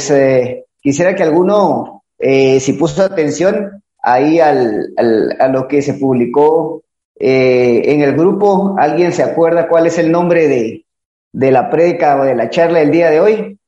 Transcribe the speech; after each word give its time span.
pues 0.00 0.10
eh, 0.12 0.64
quisiera 0.80 1.14
que 1.14 1.22
alguno, 1.22 2.04
eh, 2.18 2.58
si 2.58 2.72
puso 2.72 3.02
atención 3.02 3.82
ahí 4.02 4.40
al, 4.40 4.94
a 5.38 5.48
lo 5.48 5.68
que 5.68 5.82
se 5.82 5.92
publicó 5.92 6.82
eh, 7.18 7.82
en 7.84 8.00
el 8.00 8.14
grupo, 8.14 8.76
¿alguien 8.78 9.12
se 9.12 9.22
acuerda 9.22 9.68
cuál 9.68 9.86
es 9.88 9.98
el 9.98 10.10
nombre 10.10 10.48
de, 10.48 10.86
de 11.32 11.50
la 11.50 11.68
prédica 11.68 12.18
o 12.18 12.24
de 12.24 12.34
la 12.34 12.48
charla 12.48 12.78
del 12.78 12.90
día 12.90 13.10
de 13.10 13.20
hoy? 13.20 13.58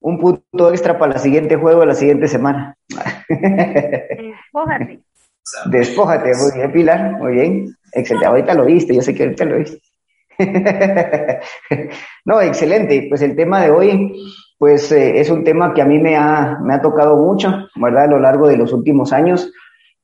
Un 0.00 0.18
punto 0.18 0.70
extra 0.70 0.98
para 0.98 1.14
el 1.14 1.20
siguiente 1.20 1.56
juego 1.56 1.80
de 1.80 1.86
la 1.86 1.94
siguiente 1.94 2.28
semana. 2.28 2.76
Despójate. 3.26 5.00
Despójate, 5.70 6.32
muy 6.34 6.52
bien, 6.56 6.72
Pilar, 6.72 7.12
muy 7.12 7.32
bien. 7.32 7.76
Excelente, 7.90 8.26
ahorita 8.26 8.52
lo 8.52 8.66
viste, 8.66 8.94
yo 8.94 9.00
sé 9.00 9.14
que 9.14 9.22
ahorita 9.22 9.46
lo 9.46 9.56
viste. 9.56 9.80
no, 12.26 12.42
excelente. 12.42 13.06
Pues 13.08 13.22
el 13.22 13.34
tema 13.34 13.62
de 13.62 13.70
hoy, 13.70 14.12
pues 14.64 14.90
eh, 14.92 15.20
es 15.20 15.28
un 15.28 15.44
tema 15.44 15.74
que 15.74 15.82
a 15.82 15.84
mí 15.84 15.98
me 15.98 16.16
ha, 16.16 16.58
me 16.62 16.72
ha 16.72 16.80
tocado 16.80 17.18
mucho, 17.18 17.68
¿verdad? 17.76 18.04
A 18.04 18.06
lo 18.06 18.18
largo 18.18 18.48
de 18.48 18.56
los 18.56 18.72
últimos 18.72 19.12
años. 19.12 19.52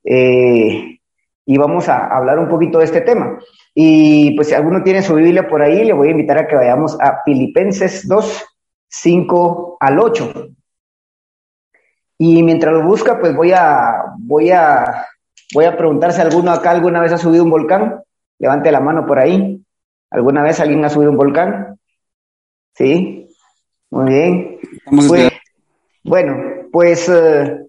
Eh, 0.04 0.98
y 1.46 1.56
vamos 1.56 1.88
a 1.88 2.14
hablar 2.14 2.38
un 2.38 2.50
poquito 2.50 2.78
de 2.78 2.84
este 2.84 3.00
tema. 3.00 3.38
Y 3.74 4.36
pues 4.36 4.48
si 4.48 4.54
alguno 4.54 4.82
tiene 4.82 5.00
su 5.00 5.14
Biblia 5.14 5.48
por 5.48 5.62
ahí, 5.62 5.82
le 5.82 5.94
voy 5.94 6.08
a 6.08 6.10
invitar 6.10 6.36
a 6.36 6.46
que 6.46 6.56
vayamos 6.56 7.00
a 7.00 7.22
Filipenses 7.24 8.06
2, 8.06 8.44
5 8.86 9.78
al 9.80 9.98
8. 9.98 10.48
Y 12.18 12.42
mientras 12.42 12.74
lo 12.74 12.82
busca, 12.82 13.18
pues 13.18 13.34
voy 13.34 13.52
a, 13.52 13.94
voy 14.18 14.50
a, 14.50 15.06
voy 15.54 15.64
a 15.64 15.74
preguntar 15.74 16.12
si 16.12 16.20
alguno 16.20 16.50
acá 16.50 16.72
alguna 16.72 17.00
vez 17.00 17.14
ha 17.14 17.16
subido 17.16 17.44
un 17.44 17.50
volcán. 17.50 18.02
Levante 18.38 18.70
la 18.70 18.80
mano 18.80 19.06
por 19.06 19.20
ahí. 19.20 19.64
¿Alguna 20.10 20.42
vez 20.42 20.60
alguien 20.60 20.84
ha 20.84 20.90
subido 20.90 21.12
un 21.12 21.16
volcán? 21.16 21.78
¿Sí? 22.74 23.29
Muy 23.90 24.12
bien. 24.12 24.58
Pues, 24.84 25.32
bueno, 26.02 26.36
pues 26.72 27.08
eh, 27.08 27.66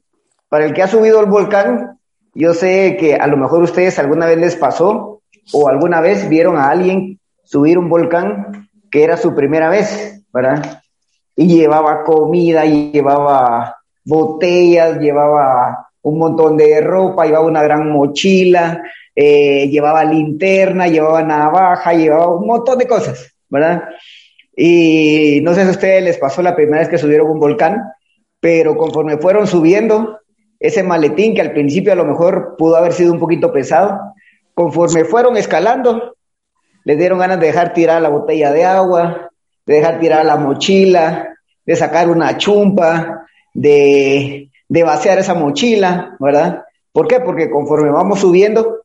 para 0.47 0.65
el 0.65 0.73
que 0.73 0.83
ha 0.83 0.87
subido 0.87 1.19
el 1.19 1.25
volcán, 1.25 1.99
yo 2.33 2.53
sé 2.53 2.97
que 2.99 3.15
a 3.15 3.27
lo 3.27 3.37
mejor 3.37 3.63
ustedes 3.63 3.99
alguna 3.99 4.25
vez 4.25 4.37
les 4.37 4.55
pasó 4.55 5.21
o 5.53 5.67
alguna 5.67 6.01
vez 6.01 6.29
vieron 6.29 6.57
a 6.57 6.69
alguien 6.69 7.19
subir 7.43 7.77
un 7.77 7.89
volcán 7.89 8.69
que 8.89 9.03
era 9.03 9.17
su 9.17 9.33
primera 9.35 9.69
vez, 9.69 10.23
¿verdad? 10.33 10.81
Y 11.35 11.47
llevaba 11.47 12.03
comida, 12.03 12.65
y 12.65 12.91
llevaba 12.91 13.77
botellas, 14.03 14.99
llevaba 14.99 15.89
un 16.01 16.17
montón 16.17 16.57
de 16.57 16.81
ropa, 16.81 17.25
llevaba 17.25 17.45
una 17.45 17.63
gran 17.63 17.89
mochila, 17.89 18.81
eh, 19.15 19.67
llevaba 19.69 20.03
linterna, 20.03 20.87
llevaba 20.87 21.21
navaja, 21.23 21.93
llevaba 21.93 22.35
un 22.35 22.47
montón 22.47 22.77
de 22.77 22.87
cosas, 22.87 23.33
¿verdad? 23.49 23.83
Y 24.63 25.41
no 25.41 25.55
sé 25.55 25.63
si 25.63 25.69
a 25.69 25.71
ustedes 25.71 26.03
les 26.03 26.19
pasó 26.19 26.43
la 26.43 26.55
primera 26.55 26.81
vez 26.81 26.87
que 26.87 26.99
subieron 26.99 27.31
un 27.31 27.39
volcán, 27.39 27.81
pero 28.39 28.77
conforme 28.77 29.17
fueron 29.17 29.47
subiendo, 29.47 30.19
ese 30.59 30.83
maletín 30.83 31.33
que 31.33 31.41
al 31.41 31.51
principio 31.51 31.91
a 31.93 31.95
lo 31.95 32.05
mejor 32.05 32.57
pudo 32.59 32.75
haber 32.75 32.93
sido 32.93 33.11
un 33.11 33.17
poquito 33.17 33.51
pesado, 33.51 33.99
conforme 34.53 35.03
fueron 35.03 35.35
escalando, 35.35 36.15
les 36.83 36.95
dieron 36.95 37.17
ganas 37.17 37.39
de 37.39 37.47
dejar 37.47 37.73
tirar 37.73 38.03
la 38.03 38.09
botella 38.09 38.51
de 38.51 38.63
agua, 38.63 39.31
de 39.65 39.73
dejar 39.73 39.99
tirar 39.99 40.23
la 40.27 40.37
mochila, 40.37 41.35
de 41.65 41.75
sacar 41.75 42.07
una 42.07 42.37
chumpa, 42.37 43.25
de, 43.55 44.51
de 44.69 44.83
vaciar 44.83 45.17
esa 45.17 45.33
mochila, 45.33 46.17
¿verdad? 46.19 46.65
¿Por 46.91 47.07
qué? 47.07 47.19
Porque 47.19 47.49
conforme 47.49 47.89
vamos 47.89 48.19
subiendo, 48.19 48.81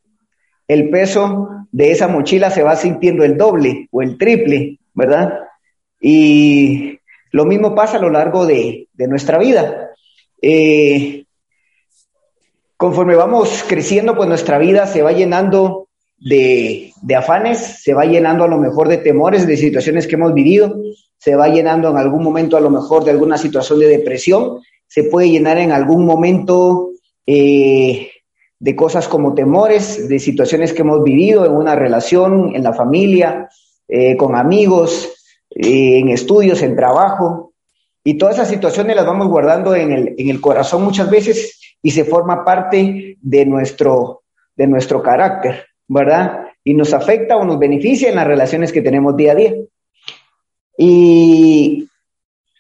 el 0.69 0.89
peso 0.89 1.51
de 1.71 1.91
esa 1.91 2.09
mochila 2.09 2.49
se 2.49 2.63
va 2.63 2.77
sintiendo 2.77 3.25
el 3.25 3.37
doble 3.37 3.89
o 3.91 4.01
el 4.01 4.17
triple, 4.17 4.79
¿verdad? 4.95 5.46
Y 6.09 7.01
lo 7.33 7.47
mismo 7.47 7.75
pasa 7.75 7.97
a 7.97 8.01
lo 8.01 8.11
largo 8.11 8.47
de, 8.47 8.87
nuestra 8.97 9.39
vida. 9.39 9.91
Eh, 10.41 11.25
conforme 12.77 13.17
vamos 13.17 13.65
creciendo, 13.67 14.15
pues 14.15 14.29
nuestra 14.29 14.57
vida 14.59 14.87
se 14.87 15.03
va 15.03 15.11
llenando 15.11 15.89
de, 16.17 16.93
de, 17.03 17.17
afanes, 17.17 17.83
se 17.83 17.93
va 17.93 18.05
llenando 18.05 18.45
a 18.45 18.49
lo 18.49 18.57
mejor 18.57 18.87
de 18.87 18.99
temores, 18.99 19.49
de 19.49 19.57
situaciones 19.57 20.07
que 20.07 20.15
hemos 20.15 20.33
vivido, 20.33 20.81
se 21.19 21.35
va 21.35 21.49
llenando 21.49 21.91
en 21.91 21.97
algún 21.97 22.23
momento 22.23 22.57
a 22.57 22.61
lo 22.61 22.71
mejor 22.71 23.03
de 23.03 23.11
alguna 23.11 23.37
situación 23.37 23.81
de 23.81 23.89
depresión, 23.89 24.61
se 24.87 25.03
puede 25.03 25.29
llenar 25.29 25.59
en 25.59 25.73
algún 25.73 26.07
momento 26.07 26.91
eh, 27.27 28.13
de 28.61 28.77
cosas 28.77 29.09
como 29.09 29.35
temores, 29.35 30.09
de 30.09 30.21
situaciones 30.21 30.73
que 30.73 30.83
hemos 30.83 31.03
vivido 31.03 31.45
en 31.45 31.51
una 31.51 31.75
relación, 31.75 32.55
en 32.55 32.63
la 32.63 32.75
familia, 32.75 33.49
eh, 33.89 34.17
con 34.17 34.37
amigos, 34.37 35.16
en 35.57 36.09
estudios, 36.11 36.63
en 36.63 36.77
trabajo. 36.77 37.53
Y 38.05 38.19
todas 38.19 38.37
esas 38.37 38.49
situaciones 38.49 38.95
las 38.95 39.07
vamos 39.07 39.29
guardando 39.29 39.75
en 39.75 39.93
el, 39.93 40.15
en 40.17 40.29
el 40.29 40.41
corazón 40.41 40.85
muchas 40.85 41.11
veces 41.11 41.77
y 41.83 41.91
se 41.91 42.05
forma 42.05 42.45
parte 42.45 43.17
de 43.21 43.47
nuestro, 43.47 44.23
de 44.55 44.67
nuestro 44.67 45.03
carácter, 45.03 45.67
¿verdad? 45.89 46.47
Y 46.63 46.75
nos 46.75 46.93
afecta 46.95 47.37
o 47.37 47.45
nos 47.45 47.59
beneficia 47.59 48.09
en 48.09 48.17
las 48.17 48.27
relaciones 48.27 48.73
que 48.73 48.83
tenemos 48.83 49.17
día 49.17 49.33
a 49.33 49.35
día. 49.35 49.55
Y 50.79 51.89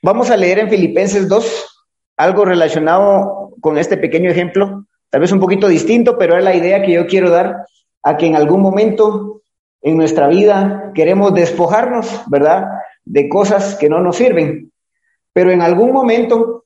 vamos 0.03 0.31
a 0.31 0.37
leer 0.37 0.59
en 0.59 0.71
Filipenses 0.71 1.29
2 1.29 1.85
algo 2.17 2.45
relacionado 2.45 3.53
con 3.61 3.79
este 3.79 3.97
pequeño 3.97 4.31
ejemplo 4.31 4.87
tal 5.11 5.21
vez 5.21 5.33
un 5.33 5.41
poquito 5.41 5.69
distinto, 5.69 6.19
pero 6.19 6.37
es 6.37 6.45
la 6.45 6.55
idea 6.55 6.83
que 6.83 6.93
yo 6.93 7.07
quiero 7.07 7.31
dar 7.31 7.67
a 8.03 8.17
que 8.17 8.27
en 8.27 8.37
algún 8.37 8.61
momento 8.61 9.41
en 9.83 9.97
nuestra 9.97 10.29
vida 10.29 10.93
queremos 10.95 11.33
despojarnos, 11.35 12.23
¿verdad? 12.29 12.67
De 13.07 13.29
cosas 13.29 13.77
que 13.77 13.89
no 13.89 14.01
nos 14.01 14.17
sirven. 14.17 14.71
Pero 15.33 15.51
en 15.51 15.63
algún 15.63 15.93
momento 15.93 16.65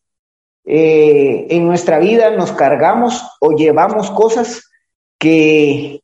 eh, 0.65 1.47
en 1.51 1.67
nuestra 1.67 1.99
vida 1.99 2.31
nos 2.31 2.53
cargamos 2.53 3.25
o 3.41 3.53
llevamos 3.53 4.11
cosas 4.11 4.71
que, 5.19 6.03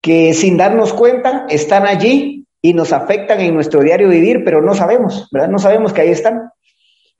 que 0.00 0.34
sin 0.34 0.56
darnos 0.56 0.92
cuenta 0.92 1.46
están 1.48 1.86
allí 1.86 2.46
y 2.62 2.74
nos 2.74 2.92
afectan 2.92 3.40
en 3.40 3.54
nuestro 3.54 3.80
diario 3.80 4.08
vivir, 4.08 4.44
pero 4.44 4.62
no 4.62 4.74
sabemos, 4.74 5.28
¿verdad? 5.30 5.48
No 5.48 5.58
sabemos 5.58 5.92
que 5.92 6.00
ahí 6.00 6.10
están. 6.10 6.50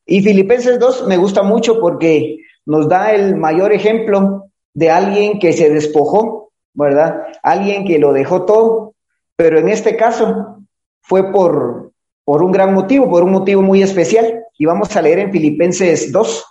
Y 0.05 0.23
Filipenses 0.23 0.79
2 0.79 1.07
me 1.07 1.17
gusta 1.17 1.43
mucho 1.43 1.81
porque 1.81 2.39
nos 2.65 2.89
da 2.89 3.13
el 3.13 3.37
mayor 3.37 3.73
ejemplo 3.73 4.51
de 4.75 4.91
alguien 4.91 5.39
que 5.39 5.53
se 5.53 5.71
despojó, 5.71 6.53
¿verdad? 6.75 7.23
Alguien 7.43 7.85
que 7.85 7.99
lo 7.99 8.13
dejó 8.13 8.45
todo, 8.45 8.95
pero 9.37 9.59
en 9.59 9.69
este 9.69 9.97
caso 9.97 10.59
fue 11.01 11.33
por, 11.33 11.86
por 12.27 12.43
un 12.43 12.51
gran 12.51 12.75
motivo, 12.75 13.09
por 13.09 13.23
un 13.23 13.31
motivo 13.31 13.63
muy 13.63 13.83
especial. 13.83 14.43
Y 14.59 14.67
vamos 14.67 14.97
a 14.97 15.01
leer 15.01 15.21
en 15.21 15.31
Filipenses 15.31 16.11
2, 16.11 16.45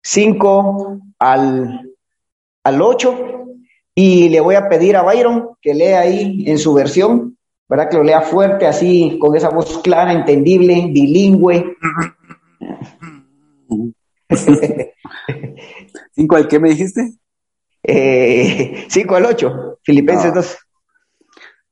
5 0.00 1.00
al, 1.18 1.90
al 2.62 2.80
8. 2.80 3.46
Y 3.96 4.28
le 4.28 4.38
voy 4.38 4.54
a 4.54 4.68
pedir 4.68 4.96
a 4.96 5.02
Byron 5.02 5.56
que 5.60 5.74
lea 5.74 6.02
ahí 6.02 6.44
en 6.46 6.56
su 6.56 6.72
versión, 6.72 7.36
¿verdad? 7.68 7.90
Que 7.90 7.96
lo 7.96 8.04
lea 8.04 8.20
fuerte, 8.20 8.64
así, 8.64 9.18
con 9.20 9.34
esa 9.34 9.48
voz 9.48 9.78
clara, 9.78 10.12
entendible, 10.12 10.86
bilingüe. 10.88 11.76
¿Cinco 16.14 16.36
al 16.36 16.46
qué 16.46 16.60
me 16.60 16.70
dijiste? 16.70 17.14
Eh, 17.82 18.86
cinco 18.88 19.16
al 19.16 19.24
ocho, 19.24 19.80
Filipenses 19.82 20.32
2. 20.32 20.58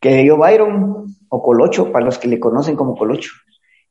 que 0.00 0.10
leyó 0.10 0.36
Byron 0.36 1.06
o 1.28 1.42
Colocho, 1.42 1.92
para 1.92 2.04
los 2.04 2.18
que 2.18 2.28
le 2.28 2.40
conocen 2.40 2.76
como 2.76 2.96
Colocho, 2.96 3.32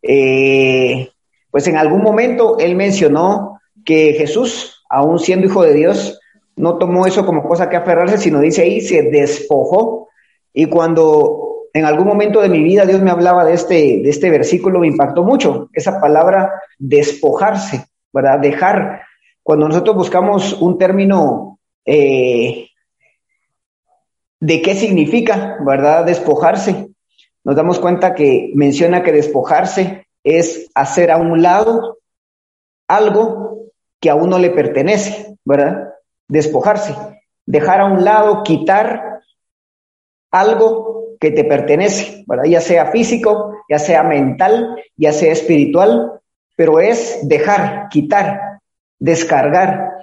eh, 0.01 1.09
pues 1.51 1.67
en 1.67 1.77
algún 1.77 2.01
momento 2.01 2.57
él 2.59 2.75
mencionó 2.75 3.59
que 3.85 4.13
Jesús, 4.13 4.83
aún 4.89 5.19
siendo 5.19 5.47
hijo 5.47 5.63
de 5.63 5.73
Dios, 5.73 6.19
no 6.55 6.77
tomó 6.77 7.05
eso 7.05 7.25
como 7.25 7.47
cosa 7.47 7.69
que 7.69 7.77
aferrarse, 7.77 8.17
sino 8.17 8.39
dice 8.39 8.63
ahí, 8.63 8.81
se 8.81 9.03
despojó. 9.03 10.09
Y 10.53 10.65
cuando 10.65 11.67
en 11.73 11.85
algún 11.85 12.07
momento 12.07 12.41
de 12.41 12.49
mi 12.49 12.63
vida 12.63 12.85
Dios 12.85 13.01
me 13.01 13.11
hablaba 13.11 13.45
de 13.45 13.53
este, 13.53 13.75
de 13.75 14.09
este 14.09 14.29
versículo, 14.29 14.79
me 14.79 14.87
impactó 14.87 15.23
mucho 15.23 15.69
esa 15.73 16.01
palabra 16.01 16.51
despojarse, 16.79 17.85
¿verdad? 18.11 18.39
Dejar 18.39 19.01
cuando 19.43 19.67
nosotros 19.67 19.95
buscamos 19.95 20.53
un 20.59 20.77
término 20.77 21.59
eh, 21.85 22.66
de 24.39 24.61
qué 24.61 24.75
significa, 24.75 25.57
¿verdad? 25.65 26.05
Despojarse, 26.05 26.89
nos 27.43 27.55
damos 27.55 27.79
cuenta 27.79 28.13
que 28.13 28.51
menciona 28.55 29.03
que 29.03 29.11
despojarse 29.11 30.05
es 30.23 30.69
hacer 30.75 31.11
a 31.11 31.17
un 31.17 31.41
lado 31.41 31.99
algo 32.87 33.71
que 33.99 34.09
a 34.09 34.15
uno 34.15 34.37
le 34.37 34.49
pertenece, 34.49 35.37
¿verdad? 35.45 35.93
Despojarse, 36.27 36.93
dejar 37.45 37.81
a 37.81 37.85
un 37.85 38.03
lado, 38.03 38.43
quitar 38.43 39.21
algo 40.31 41.15
que 41.19 41.31
te 41.31 41.43
pertenece, 41.43 42.23
¿verdad? 42.27 42.45
Ya 42.45 42.61
sea 42.61 42.87
físico, 42.87 43.53
ya 43.69 43.79
sea 43.79 44.03
mental, 44.03 44.75
ya 44.95 45.13
sea 45.13 45.31
espiritual, 45.31 46.19
pero 46.55 46.79
es 46.79 47.19
dejar, 47.23 47.87
quitar, 47.89 48.59
descargar. 48.99 49.93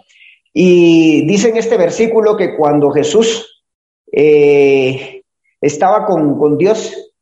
Y 0.52 1.26
dice 1.26 1.50
en 1.50 1.56
este 1.56 1.76
versículo 1.76 2.36
que 2.36 2.56
cuando 2.56 2.90
Jesús 2.90 3.53
eh, 4.16 5.22
estaba 5.60 6.06
con, 6.06 6.38
con 6.38 6.56
Dios, 6.56 7.12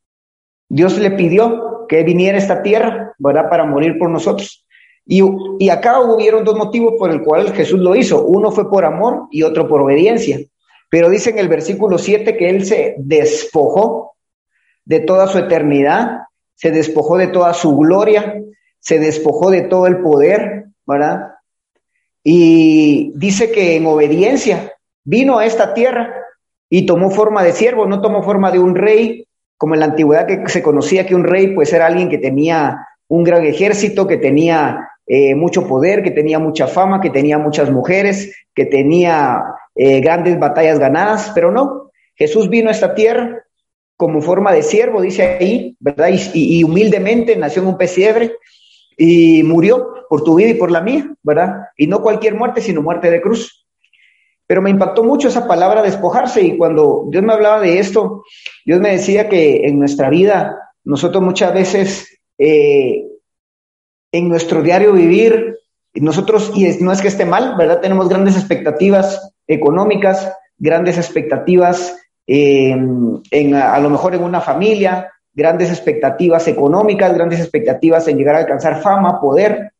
Dios 0.69 0.97
le 0.99 1.11
pidió 1.11 1.85
que 1.87 2.03
viniera 2.03 2.37
a 2.37 2.41
esta 2.41 2.61
tierra, 2.61 3.13
¿verdad? 3.17 3.49
Para 3.49 3.65
morir 3.65 3.97
por 3.97 4.09
nosotros. 4.09 4.65
Y, 5.05 5.21
y 5.59 5.69
acá 5.69 5.99
hubieron 6.01 6.43
dos 6.43 6.55
motivos 6.55 6.93
por 6.97 7.09
el 7.09 7.23
cual 7.23 7.51
Jesús 7.53 7.79
lo 7.79 7.95
hizo. 7.95 8.23
Uno 8.25 8.51
fue 8.51 8.69
por 8.69 8.85
amor 8.85 9.27
y 9.31 9.43
otro 9.43 9.67
por 9.67 9.81
obediencia. 9.81 10.39
Pero 10.89 11.09
dice 11.09 11.31
en 11.31 11.39
el 11.39 11.47
versículo 11.47 11.97
7 11.97 12.37
que 12.37 12.49
él 12.49 12.65
se 12.65 12.95
despojó 12.99 14.15
de 14.85 14.99
toda 14.99 15.27
su 15.27 15.39
eternidad, 15.39 16.19
se 16.53 16.69
despojó 16.69 17.17
de 17.17 17.27
toda 17.27 17.53
su 17.53 17.75
gloria, 17.75 18.39
se 18.79 18.99
despojó 18.99 19.49
de 19.49 19.63
todo 19.63 19.87
el 19.87 20.01
poder, 20.01 20.65
¿verdad? 20.85 21.31
Y 22.23 23.11
dice 23.15 23.51
que 23.51 23.75
en 23.75 23.87
obediencia 23.87 24.73
vino 25.03 25.39
a 25.39 25.45
esta 25.45 25.73
tierra 25.73 26.22
y 26.75 26.87
tomó 26.87 27.11
forma 27.11 27.43
de 27.43 27.51
siervo, 27.51 27.85
no 27.85 28.01
tomó 28.01 28.23
forma 28.23 28.49
de 28.49 28.57
un 28.57 28.73
rey, 28.73 29.27
como 29.57 29.75
en 29.75 29.81
la 29.81 29.85
antigüedad 29.85 30.25
que 30.25 30.49
se 30.49 30.63
conocía 30.63 31.05
que 31.05 31.13
un 31.13 31.23
rey 31.23 31.53
pues 31.53 31.71
era 31.71 31.85
alguien 31.85 32.09
que 32.09 32.17
tenía 32.17 32.87
un 33.09 33.23
gran 33.23 33.45
ejército, 33.45 34.07
que 34.07 34.17
tenía 34.17 34.89
eh, 35.05 35.35
mucho 35.35 35.67
poder, 35.67 36.01
que 36.01 36.09
tenía 36.09 36.39
mucha 36.39 36.65
fama, 36.65 36.99
que 36.99 37.11
tenía 37.11 37.37
muchas 37.37 37.69
mujeres, 37.69 38.35
que 38.55 38.65
tenía 38.65 39.43
eh, 39.75 40.01
grandes 40.01 40.39
batallas 40.39 40.79
ganadas, 40.79 41.31
pero 41.35 41.51
no, 41.51 41.91
Jesús 42.15 42.49
vino 42.49 42.69
a 42.69 42.71
esta 42.71 42.95
tierra 42.95 43.43
como 43.95 44.19
forma 44.19 44.51
de 44.51 44.63
siervo, 44.63 44.99
dice 44.99 45.37
ahí, 45.39 45.77
¿verdad? 45.79 46.09
Y, 46.33 46.57
y 46.57 46.63
humildemente 46.63 47.35
nació 47.35 47.61
en 47.61 47.67
un 47.67 47.77
pesebre 47.77 48.31
y 48.97 49.43
murió 49.43 49.93
por 50.09 50.23
tu 50.23 50.33
vida 50.33 50.49
y 50.49 50.55
por 50.55 50.71
la 50.71 50.81
mía, 50.81 51.13
¿verdad? 51.21 51.67
Y 51.77 51.85
no 51.85 52.01
cualquier 52.01 52.33
muerte, 52.33 52.61
sino 52.61 52.81
muerte 52.81 53.11
de 53.11 53.21
cruz. 53.21 53.62
Pero 54.45 54.61
me 54.61 54.69
impactó 54.69 55.03
mucho 55.03 55.27
esa 55.27 55.47
palabra 55.47 55.81
despojarse 55.81 56.41
y 56.41 56.57
cuando 56.57 57.05
Dios 57.09 57.23
me 57.23 57.33
hablaba 57.33 57.61
de 57.61 57.79
esto, 57.79 58.23
Dios 58.65 58.79
me 58.79 58.91
decía 58.91 59.29
que 59.29 59.65
en 59.65 59.79
nuestra 59.79 60.09
vida 60.09 60.57
nosotros 60.83 61.23
muchas 61.23 61.53
veces 61.53 62.19
eh, 62.37 63.05
en 64.11 64.29
nuestro 64.29 64.61
diario 64.61 64.93
vivir, 64.93 65.57
nosotros, 65.95 66.51
y 66.55 66.65
no 66.83 66.91
es 66.91 67.01
que 67.01 67.07
esté 67.07 67.25
mal, 67.25 67.55
¿verdad? 67.57 67.81
Tenemos 67.81 68.09
grandes 68.09 68.35
expectativas 68.35 69.33
económicas, 69.47 70.31
grandes 70.57 70.97
expectativas 70.97 71.97
eh, 72.27 72.71
en, 72.71 73.55
a, 73.55 73.79
lo 73.79 73.89
mejor 73.89 74.15
en 74.15 74.23
una 74.23 74.41
familia, 74.41 75.11
grandes 75.33 75.69
expectativas 75.69 76.47
económicas, 76.47 77.13
grandes 77.13 77.39
expectativas 77.39 78.07
en 78.07 78.17
llegar 78.17 78.35
a 78.35 78.39
alcanzar 78.39 78.81
fama, 78.81 79.19
poder. 79.19 79.73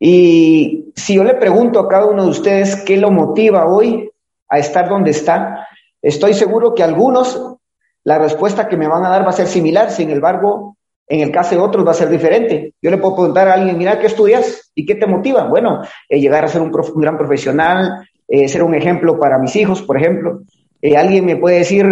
Y 0.00 0.77
si 0.98 1.14
yo 1.14 1.24
le 1.24 1.34
pregunto 1.34 1.80
a 1.80 1.88
cada 1.88 2.06
uno 2.06 2.24
de 2.24 2.30
ustedes 2.30 2.76
qué 2.76 2.96
lo 2.96 3.10
motiva 3.10 3.66
hoy 3.66 4.10
a 4.48 4.58
estar 4.58 4.88
donde 4.88 5.12
está, 5.12 5.68
estoy 6.02 6.34
seguro 6.34 6.74
que 6.74 6.82
algunos 6.82 7.56
la 8.04 8.18
respuesta 8.18 8.68
que 8.68 8.76
me 8.76 8.88
van 8.88 9.04
a 9.04 9.10
dar 9.10 9.24
va 9.24 9.30
a 9.30 9.34
ser 9.34 9.46
similar, 9.46 9.90
sin 9.90 10.10
embargo, 10.10 10.76
en 11.06 11.20
el 11.20 11.30
caso 11.30 11.54
de 11.54 11.60
otros 11.60 11.86
va 11.86 11.90
a 11.90 11.94
ser 11.94 12.08
diferente. 12.08 12.74
Yo 12.80 12.90
le 12.90 12.98
puedo 12.98 13.16
preguntar 13.16 13.48
a 13.48 13.54
alguien, 13.54 13.76
mira, 13.76 13.98
¿qué 13.98 14.06
estudias 14.06 14.70
y 14.74 14.86
qué 14.86 14.94
te 14.94 15.06
motiva? 15.06 15.44
Bueno, 15.44 15.82
eh, 16.08 16.20
llegar 16.20 16.44
a 16.44 16.48
ser 16.48 16.62
un, 16.62 16.72
gran 16.72 17.18
profesional, 17.18 18.08
eh, 18.26 18.48
ser 18.48 18.62
un 18.62 18.74
ejemplo 18.74 19.18
para 19.18 19.38
mis 19.38 19.54
hijos, 19.56 19.82
por 19.82 19.96
ejemplo. 19.96 20.40
Eh, 20.80 20.96
alguien 20.96 21.26
me 21.26 21.36
puede 21.36 21.58
decir, 21.58 21.86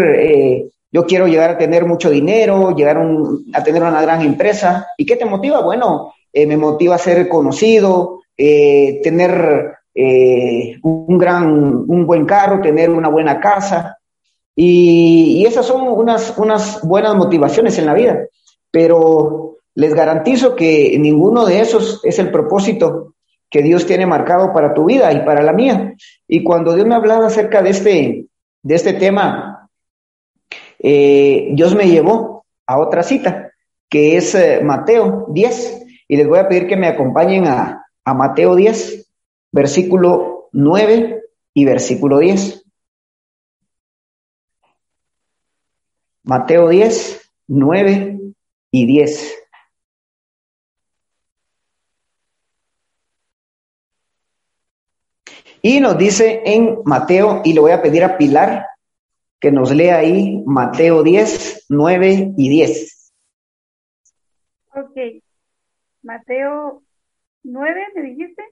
yo 0.90 1.06
quiero 1.06 1.26
llegar 1.26 1.50
a 1.50 1.58
tener 1.58 1.84
mucho 1.84 2.08
dinero, 2.08 2.74
llegar 2.74 2.98
a 3.52 3.62
tener 3.62 3.82
una 3.82 4.00
gran 4.00 4.22
empresa. 4.22 4.86
¿Y 4.96 5.04
qué 5.04 5.16
te 5.16 5.24
motiva? 5.24 5.60
Bueno, 5.60 6.14
me 6.32 6.56
motiva 6.56 6.94
a 6.94 6.98
ser 6.98 7.28
conocido, 7.28 8.20
eh, 8.38 9.00
tener 9.02 9.76
eh, 9.94 10.78
un 10.82 11.16
gran, 11.16 11.84
un 11.88 12.06
buen 12.06 12.26
carro, 12.26 12.60
tener 12.60 12.90
una 12.90 13.08
buena 13.08 13.40
casa. 13.40 13.98
Y, 14.54 15.44
esas 15.46 15.64
son 15.66 15.88
unas, 15.88 16.36
unas 16.36 16.82
buenas 16.82 17.14
motivaciones 17.14 17.78
en 17.78 17.86
la 17.86 17.94
vida. 17.94 18.26
Pero 18.70 19.56
les 19.74 19.94
garantizo 19.94 20.54
que 20.54 20.98
ninguno 20.98 21.46
de 21.46 21.60
esos 21.60 22.04
es 22.04 22.18
el 22.18 22.30
propósito 22.30 23.14
que 23.48 23.62
Dios 23.62 23.86
tiene 23.86 24.06
marcado 24.06 24.52
para 24.52 24.74
tu 24.74 24.84
vida 24.84 25.12
y 25.12 25.24
para 25.24 25.42
la 25.42 25.52
mía. 25.52 25.94
Y 26.28 26.42
cuando 26.42 26.74
Dios 26.74 26.86
me 26.86 26.94
hablaba 26.94 27.28
acerca 27.28 27.62
de 27.62 27.70
este, 27.70 28.26
de 28.62 28.74
este 28.74 28.92
tema, 28.94 29.70
eh, 30.78 31.48
Dios 31.52 31.74
me 31.74 31.88
llevó 31.88 32.44
a 32.66 32.78
otra 32.78 33.02
cita, 33.02 33.52
que 33.88 34.16
es 34.16 34.36
Mateo 34.62 35.26
10, 35.30 35.86
y 36.08 36.16
les 36.16 36.28
voy 36.28 36.38
a 36.38 36.48
pedir 36.48 36.66
que 36.66 36.76
me 36.76 36.88
acompañen 36.88 37.46
a, 37.46 37.85
a 38.06 38.14
Mateo 38.14 38.54
10, 38.54 39.10
versículo 39.50 40.48
9 40.52 41.22
y 41.54 41.64
versículo 41.64 42.20
10. 42.20 42.64
Mateo 46.22 46.68
10, 46.68 47.30
9 47.48 48.20
y 48.70 48.86
10. 48.86 49.34
Y 55.62 55.80
nos 55.80 55.98
dice 55.98 56.42
en 56.44 56.78
Mateo, 56.84 57.42
y 57.44 57.54
le 57.54 57.60
voy 57.60 57.72
a 57.72 57.82
pedir 57.82 58.04
a 58.04 58.16
Pilar 58.16 58.66
que 59.40 59.50
nos 59.50 59.72
lea 59.72 59.98
ahí 59.98 60.44
Mateo 60.46 61.02
10, 61.02 61.66
9 61.70 62.34
y 62.36 62.48
10. 62.48 63.12
Ok. 64.76 64.96
Mateo 66.02 66.85
9, 67.46 67.86
¿me 67.94 68.02
dijiste? 68.02 68.42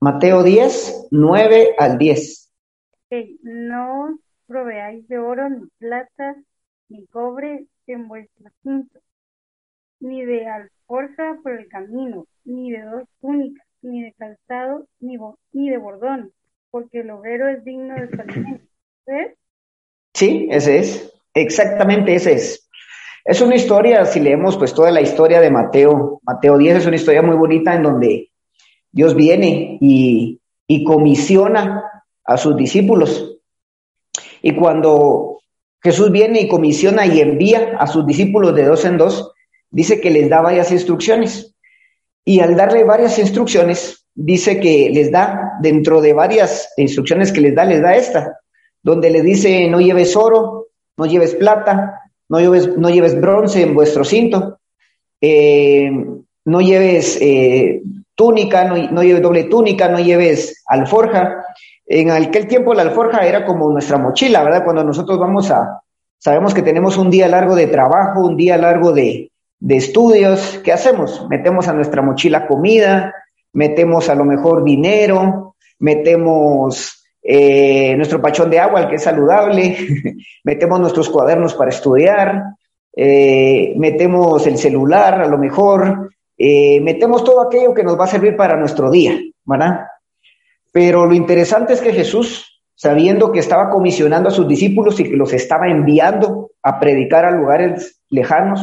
Mateo 0.00 0.42
10, 0.42 1.08
9 1.10 1.74
al 1.78 1.98
10. 1.98 2.52
Ok. 2.92 3.26
No 3.42 4.18
proveáis 4.46 5.08
de 5.08 5.18
oro, 5.18 5.48
ni 5.48 5.66
plata, 5.78 6.36
ni 6.88 7.06
cobre 7.06 7.66
en 7.86 8.08
vuestro 8.08 8.50
cinto, 8.62 9.00
ni 10.00 10.24
de 10.24 10.46
alforja 10.46 11.38
por 11.42 11.52
el 11.52 11.68
camino, 11.68 12.26
ni 12.44 12.70
de 12.70 12.82
dos 12.82 13.04
túnicas, 13.20 13.66
ni 13.82 14.02
de 14.02 14.12
calzado, 14.12 14.86
ni, 15.00 15.16
ni 15.52 15.70
de 15.70 15.78
bordón, 15.78 16.32
porque 16.70 17.00
el 17.00 17.10
obrero 17.10 17.48
es 17.48 17.64
digno 17.64 17.94
de 17.94 18.08
su 18.10 18.20
alimento. 18.20 18.66
¿Ves? 19.06 19.36
Sí, 20.12 20.48
ese 20.50 20.78
es. 20.78 21.12
Exactamente 21.32 22.14
ese 22.14 22.34
es. 22.34 22.68
Es 23.24 23.40
una 23.40 23.56
historia, 23.56 24.04
si 24.04 24.20
leemos 24.20 24.58
pues 24.58 24.74
toda 24.74 24.90
la 24.90 25.00
historia 25.00 25.40
de 25.40 25.50
Mateo, 25.50 26.20
Mateo 26.24 26.58
10 26.58 26.76
es 26.76 26.86
una 26.86 26.96
historia 26.96 27.22
muy 27.22 27.36
bonita 27.36 27.74
en 27.74 27.82
donde 27.82 28.30
Dios 28.94 29.14
viene 29.14 29.78
y, 29.80 30.40
y 30.66 30.84
comisiona 30.84 31.82
a 32.24 32.36
sus 32.36 32.56
discípulos. 32.56 33.38
Y 34.40 34.54
cuando 34.54 35.40
Jesús 35.82 36.10
viene 36.10 36.40
y 36.40 36.48
comisiona 36.48 37.06
y 37.06 37.20
envía 37.20 37.76
a 37.78 37.86
sus 37.86 38.06
discípulos 38.06 38.54
de 38.54 38.64
dos 38.64 38.84
en 38.84 38.96
dos, 38.96 39.32
dice 39.70 40.00
que 40.00 40.10
les 40.10 40.30
da 40.30 40.40
varias 40.40 40.70
instrucciones. 40.70 41.54
Y 42.24 42.40
al 42.40 42.56
darle 42.56 42.84
varias 42.84 43.18
instrucciones, 43.18 44.06
dice 44.14 44.60
que 44.60 44.90
les 44.90 45.10
da, 45.10 45.58
dentro 45.60 46.00
de 46.00 46.12
varias 46.12 46.72
instrucciones 46.76 47.32
que 47.32 47.40
les 47.40 47.54
da, 47.54 47.64
les 47.64 47.82
da 47.82 47.96
esta 47.96 48.38
donde 48.84 49.10
le 49.10 49.22
dice 49.22 49.66
no 49.68 49.80
lleves 49.80 50.14
oro, 50.14 50.68
no 50.96 51.06
lleves 51.06 51.34
plata, 51.34 52.02
no 52.28 52.38
lleves, 52.38 52.76
no 52.76 52.90
lleves 52.90 53.20
bronce 53.20 53.62
en 53.62 53.74
vuestro 53.74 54.04
cinto, 54.04 54.60
eh, 55.20 55.90
no 56.44 56.60
lleves 56.60 57.18
eh, 57.20 57.82
túnica, 58.14 58.64
no, 58.64 58.76
no, 58.76 59.02
lleves 59.02 59.22
doble 59.22 59.44
túnica, 59.44 59.88
no 59.88 59.98
lleves 59.98 60.62
alforja. 60.66 61.44
En 61.86 62.10
aquel 62.10 62.46
tiempo 62.46 62.74
la 62.74 62.82
alforja 62.82 63.26
era 63.26 63.44
como 63.44 63.70
nuestra 63.70 63.98
mochila, 63.98 64.42
¿verdad? 64.42 64.64
Cuando 64.64 64.84
nosotros 64.84 65.18
vamos 65.18 65.50
a, 65.50 65.82
sabemos 66.18 66.54
que 66.54 66.62
tenemos 66.62 66.96
un 66.96 67.10
día 67.10 67.28
largo 67.28 67.54
de 67.54 67.66
trabajo, 67.66 68.20
un 68.20 68.36
día 68.36 68.56
largo 68.56 68.92
de, 68.92 69.30
de 69.60 69.76
estudios, 69.76 70.60
¿qué 70.64 70.72
hacemos? 70.72 71.26
Metemos 71.28 71.68
a 71.68 71.72
nuestra 71.72 72.02
mochila 72.02 72.46
comida, 72.46 73.14
metemos 73.52 74.08
a 74.08 74.14
lo 74.14 74.24
mejor 74.24 74.64
dinero, 74.64 75.56
metemos 75.78 77.04
eh, 77.22 77.94
nuestro 77.96 78.20
pachón 78.20 78.50
de 78.50 78.60
agua, 78.60 78.82
el 78.82 78.88
que 78.88 78.96
es 78.96 79.02
saludable, 79.02 79.76
metemos 80.44 80.80
nuestros 80.80 81.08
cuadernos 81.08 81.54
para 81.54 81.70
estudiar, 81.70 82.42
eh, 82.94 83.72
metemos 83.76 84.46
el 84.46 84.58
celular 84.58 85.22
a 85.22 85.26
lo 85.26 85.38
mejor, 85.38 86.10
eh, 86.36 86.80
metemos 86.80 87.22
todo 87.24 87.42
aquello 87.42 87.74
que 87.74 87.84
nos 87.84 87.98
va 87.98 88.04
a 88.04 88.08
servir 88.08 88.36
para 88.36 88.56
nuestro 88.56 88.90
día, 88.90 89.18
¿verdad? 89.44 89.86
Pero 90.72 91.06
lo 91.06 91.14
interesante 91.14 91.72
es 91.72 91.80
que 91.80 91.92
Jesús, 91.92 92.62
sabiendo 92.74 93.30
que 93.30 93.38
estaba 93.38 93.70
comisionando 93.70 94.28
a 94.28 94.32
sus 94.32 94.48
discípulos 94.48 94.98
y 94.98 95.04
que 95.04 95.16
los 95.16 95.32
estaba 95.32 95.68
enviando 95.68 96.50
a 96.62 96.80
predicar 96.80 97.24
a 97.24 97.30
lugares 97.30 98.00
lejanos, 98.10 98.60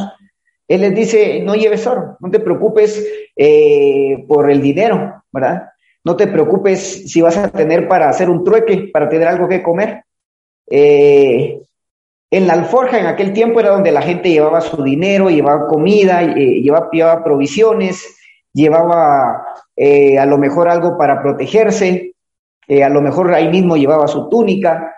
Él 0.68 0.82
les 0.82 0.94
dice, 0.94 1.40
no 1.42 1.54
lleves 1.54 1.86
oro, 1.86 2.16
no 2.20 2.30
te 2.30 2.40
preocupes 2.40 3.06
eh, 3.34 4.24
por 4.28 4.50
el 4.50 4.60
dinero, 4.60 5.22
¿verdad? 5.32 5.70
No 6.04 6.16
te 6.16 6.26
preocupes 6.26 7.10
si 7.10 7.22
vas 7.22 7.38
a 7.38 7.48
tener 7.48 7.88
para 7.88 8.08
hacer 8.08 8.28
un 8.28 8.44
trueque, 8.44 8.90
para 8.92 9.08
tener 9.08 9.28
algo 9.28 9.48
que 9.48 9.62
comer. 9.62 10.04
Eh, 10.68 11.62
en 12.32 12.46
la 12.46 12.54
alforja 12.54 12.98
en 12.98 13.06
aquel 13.06 13.34
tiempo 13.34 13.60
era 13.60 13.70
donde 13.70 13.92
la 13.92 14.00
gente 14.00 14.30
llevaba 14.30 14.62
su 14.62 14.82
dinero, 14.82 15.28
llevaba 15.28 15.68
comida, 15.68 16.22
eh, 16.22 16.62
llevaba, 16.62 17.22
provisiones, 17.22 18.16
llevaba 18.54 19.44
a 20.18 20.26
lo 20.26 20.38
mejor 20.38 20.68
algo 20.68 20.96
para 20.96 21.22
protegerse, 21.22 22.14
a 22.68 22.88
lo 22.88 23.02
mejor 23.02 23.34
ahí 23.34 23.48
mismo 23.48 23.76
llevaba 23.76 24.08
su 24.08 24.28
túnica. 24.30 24.94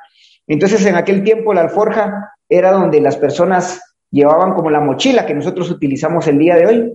Entonces 0.46 0.86
en 0.86 0.94
aquel 0.94 1.24
tiempo 1.24 1.52
la 1.52 1.62
alforja 1.62 2.34
era 2.48 2.70
donde 2.70 3.00
las 3.00 3.16
personas 3.16 3.80
llevaban 4.14 4.54
como 4.54 4.70
la 4.70 4.80
mochila 4.80 5.26
que 5.26 5.34
nosotros 5.34 5.70
utilizamos 5.70 6.28
el 6.28 6.38
día 6.38 6.54
de 6.54 6.66
hoy. 6.66 6.92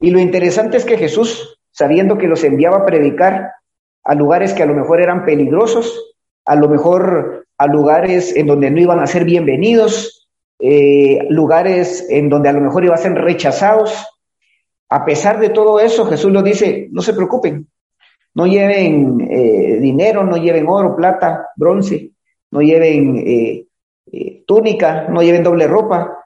Y 0.00 0.10
lo 0.10 0.18
interesante 0.18 0.78
es 0.78 0.84
que 0.84 0.98
Jesús, 0.98 1.60
sabiendo 1.70 2.18
que 2.18 2.26
los 2.26 2.42
enviaba 2.42 2.78
a 2.78 2.86
predicar 2.86 3.52
a 4.02 4.14
lugares 4.14 4.52
que 4.52 4.64
a 4.64 4.66
lo 4.66 4.74
mejor 4.74 5.00
eran 5.00 5.24
peligrosos, 5.24 6.16
a 6.44 6.56
lo 6.56 6.68
mejor 6.68 7.45
a 7.58 7.66
lugares 7.66 8.34
en 8.36 8.46
donde 8.46 8.70
no 8.70 8.80
iban 8.80 9.00
a 9.00 9.06
ser 9.06 9.24
bienvenidos, 9.24 10.28
eh, 10.58 11.26
lugares 11.30 12.06
en 12.08 12.28
donde 12.28 12.48
a 12.48 12.52
lo 12.52 12.60
mejor 12.60 12.84
iban 12.84 12.98
a 12.98 13.02
ser 13.02 13.14
rechazados, 13.14 14.04
a 14.88 15.04
pesar 15.04 15.40
de 15.40 15.50
todo 15.50 15.80
eso, 15.80 16.06
Jesús 16.06 16.32
lo 16.32 16.42
dice, 16.42 16.88
no 16.92 17.02
se 17.02 17.14
preocupen, 17.14 17.66
no 18.34 18.46
lleven 18.46 19.20
eh, 19.30 19.78
dinero, 19.80 20.22
no 20.24 20.36
lleven 20.36 20.66
oro, 20.68 20.94
plata, 20.94 21.48
bronce, 21.56 22.10
no 22.50 22.60
lleven 22.60 23.16
eh, 23.26 23.66
túnica, 24.46 25.08
no 25.08 25.22
lleven 25.22 25.42
doble 25.42 25.66
ropa, 25.66 26.16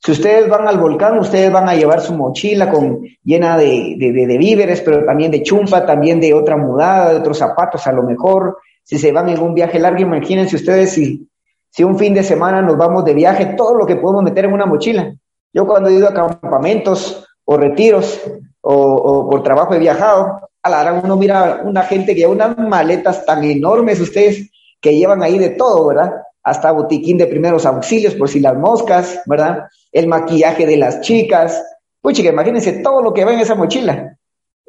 si 0.00 0.12
ustedes 0.12 0.48
van 0.48 0.68
al 0.68 0.78
volcán, 0.78 1.18
ustedes 1.18 1.50
van 1.50 1.68
a 1.68 1.74
llevar 1.74 2.00
su 2.00 2.14
mochila 2.14 2.70
con, 2.70 3.02
llena 3.24 3.56
de, 3.58 3.96
de, 3.98 4.38
víveres, 4.38 4.80
pero 4.80 5.04
también 5.04 5.32
de 5.32 5.42
chumpa, 5.42 5.84
también 5.84 6.20
de 6.20 6.32
otra 6.34 6.56
mudada, 6.56 7.10
de 7.10 7.18
otros 7.18 7.38
zapatos 7.38 7.84
a 7.86 7.92
lo 7.92 8.04
mejor. 8.04 8.58
Si 8.88 8.96
se 8.96 9.12
van 9.12 9.28
en 9.28 9.38
un 9.38 9.52
viaje 9.52 9.78
largo, 9.78 10.00
imagínense 10.00 10.56
ustedes 10.56 10.92
si, 10.92 11.28
si 11.68 11.84
un 11.84 11.98
fin 11.98 12.14
de 12.14 12.22
semana 12.22 12.62
nos 12.62 12.78
vamos 12.78 13.04
de 13.04 13.12
viaje, 13.12 13.54
todo 13.54 13.74
lo 13.74 13.84
que 13.84 13.96
podemos 13.96 14.22
meter 14.22 14.46
en 14.46 14.54
una 14.54 14.64
mochila. 14.64 15.14
Yo 15.52 15.66
cuando 15.66 15.90
he 15.90 15.94
ido 15.94 16.08
a 16.08 16.14
campamentos 16.14 17.26
o 17.44 17.58
retiros 17.58 18.18
o, 18.62 19.28
por 19.30 19.42
trabajo 19.42 19.74
he 19.74 19.78
viajado, 19.78 20.40
a 20.62 20.70
la 20.70 20.80
hora 20.80 21.00
uno 21.04 21.16
mira 21.18 21.60
una 21.64 21.82
gente 21.82 22.14
que 22.14 22.20
lleva 22.20 22.32
unas 22.32 22.56
maletas 22.56 23.26
tan 23.26 23.44
enormes 23.44 24.00
ustedes 24.00 24.50
que 24.80 24.96
llevan 24.96 25.22
ahí 25.22 25.38
de 25.38 25.50
todo, 25.50 25.88
¿verdad? 25.88 26.22
hasta 26.48 26.72
botiquín 26.72 27.18
de 27.18 27.26
primeros 27.26 27.66
auxilios 27.66 28.14
por 28.14 28.30
si 28.30 28.40
las 28.40 28.56
moscas, 28.56 29.20
¿verdad? 29.26 29.64
El 29.92 30.06
maquillaje 30.06 30.66
de 30.66 30.78
las 30.78 31.02
chicas. 31.02 31.62
Pues 32.00 32.16
chica, 32.16 32.30
imagínense 32.30 32.80
todo 32.80 33.02
lo 33.02 33.12
que 33.12 33.26
va 33.26 33.34
en 33.34 33.40
esa 33.40 33.54
mochila. 33.54 34.16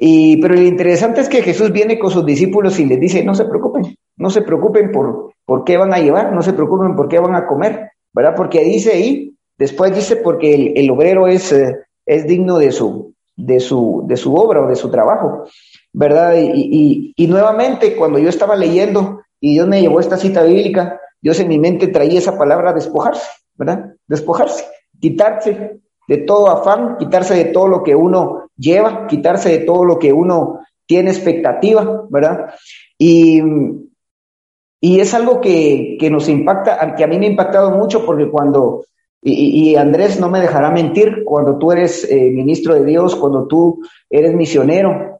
Y, 0.02 0.38
pero 0.38 0.56
lo 0.56 0.62
interesante 0.62 1.22
es 1.22 1.30
que 1.30 1.42
Jesús 1.42 1.72
viene 1.72 2.00
con 2.00 2.10
sus 2.10 2.26
discípulos 2.26 2.80
y 2.80 2.86
les 2.86 3.00
dice, 3.00 3.24
no 3.24 3.36
se 3.36 3.46
preocupen, 3.46 3.69
no 4.20 4.30
se 4.30 4.42
preocupen 4.42 4.92
por, 4.92 5.34
por 5.46 5.64
qué 5.64 5.78
van 5.78 5.94
a 5.94 6.00
llevar, 6.00 6.34
no 6.34 6.44
se 6.44 6.54
preocupen 6.54 6.96
por 6.96 7.08
qué 7.08 7.18
van 7.20 7.36
a 7.36 7.48
comer, 7.48 7.94
¿verdad? 8.14 8.36
Porque 8.36 8.64
dice 8.64 8.92
ahí, 8.92 9.34
después 9.58 9.96
dice 9.96 10.18
porque 10.18 10.74
el, 10.76 10.92
obrero 10.92 11.28
es, 11.28 11.52
eh, 11.52 11.78
es 12.06 12.28
digno 12.28 12.60
de 12.60 12.72
su, 12.72 13.14
de, 13.36 13.60
su, 13.60 14.04
de 14.06 14.18
su 14.18 14.36
obra 14.36 14.62
o 14.62 14.68
de 14.68 14.76
su 14.76 14.92
trabajo, 14.92 15.46
¿verdad? 15.94 16.36
Y, 16.36 16.52
y, 16.54 17.14
y 17.16 17.28
nuevamente, 17.28 17.96
cuando 17.96 18.20
yo 18.20 18.30
estaba 18.30 18.56
leyendo 18.56 19.22
y 19.40 19.54
Dios 19.54 19.68
me 19.68 19.82
llevó 19.82 20.02
esta 20.02 20.18
cita 20.18 20.44
bíblica, 20.44 21.00
Dios 21.22 21.40
en 21.40 21.48
mi 21.48 21.58
mente 21.58 21.88
traía 21.88 22.20
esa 22.20 22.38
palabra 22.38 22.74
despojarse, 22.74 23.28
¿verdad? 23.56 23.94
Despojarse, 24.06 24.66
quitarse 25.00 25.80
de 26.10 26.18
todo 26.18 26.50
afán, 26.50 26.98
quitarse 26.98 27.36
de 27.36 27.46
todo 27.46 27.70
lo 27.70 27.84
que 27.84 27.96
uno 27.96 28.50
lleva, 28.58 29.08
quitarse 29.08 29.50
de 29.50 29.60
todo 29.60 29.86
lo 29.86 29.98
que 29.98 30.12
uno 30.12 30.60
tiene 30.86 31.12
expectativa, 31.12 32.06
¿verdad? 32.10 32.54
Y, 32.98 33.42
y 34.82 35.00
es 35.00 35.14
algo 35.14 35.42
que, 35.42 35.98
que, 36.00 36.10
nos 36.10 36.30
impacta, 36.30 36.96
que 36.96 37.04
a 37.04 37.08
mí 37.08 37.20
me 37.20 37.26
ha 37.26 37.30
impactado 37.30 37.72
mucho 37.72 38.06
porque 38.06 38.30
cuando, 38.30 38.86
y, 39.22 39.76
Andrés 39.76 40.20
no 40.20 40.30
me 40.30 40.40
dejará 40.40 40.72
mentir, 40.72 41.24
cuando 41.26 41.58
tú 41.58 41.72
eres 41.72 42.10
eh, 42.10 42.32
ministro 42.32 42.74
de 42.74 42.86
Dios, 42.86 43.16
cuando 43.16 43.48
tú 43.48 43.82
eres 44.10 44.34
misionero, 44.34 45.20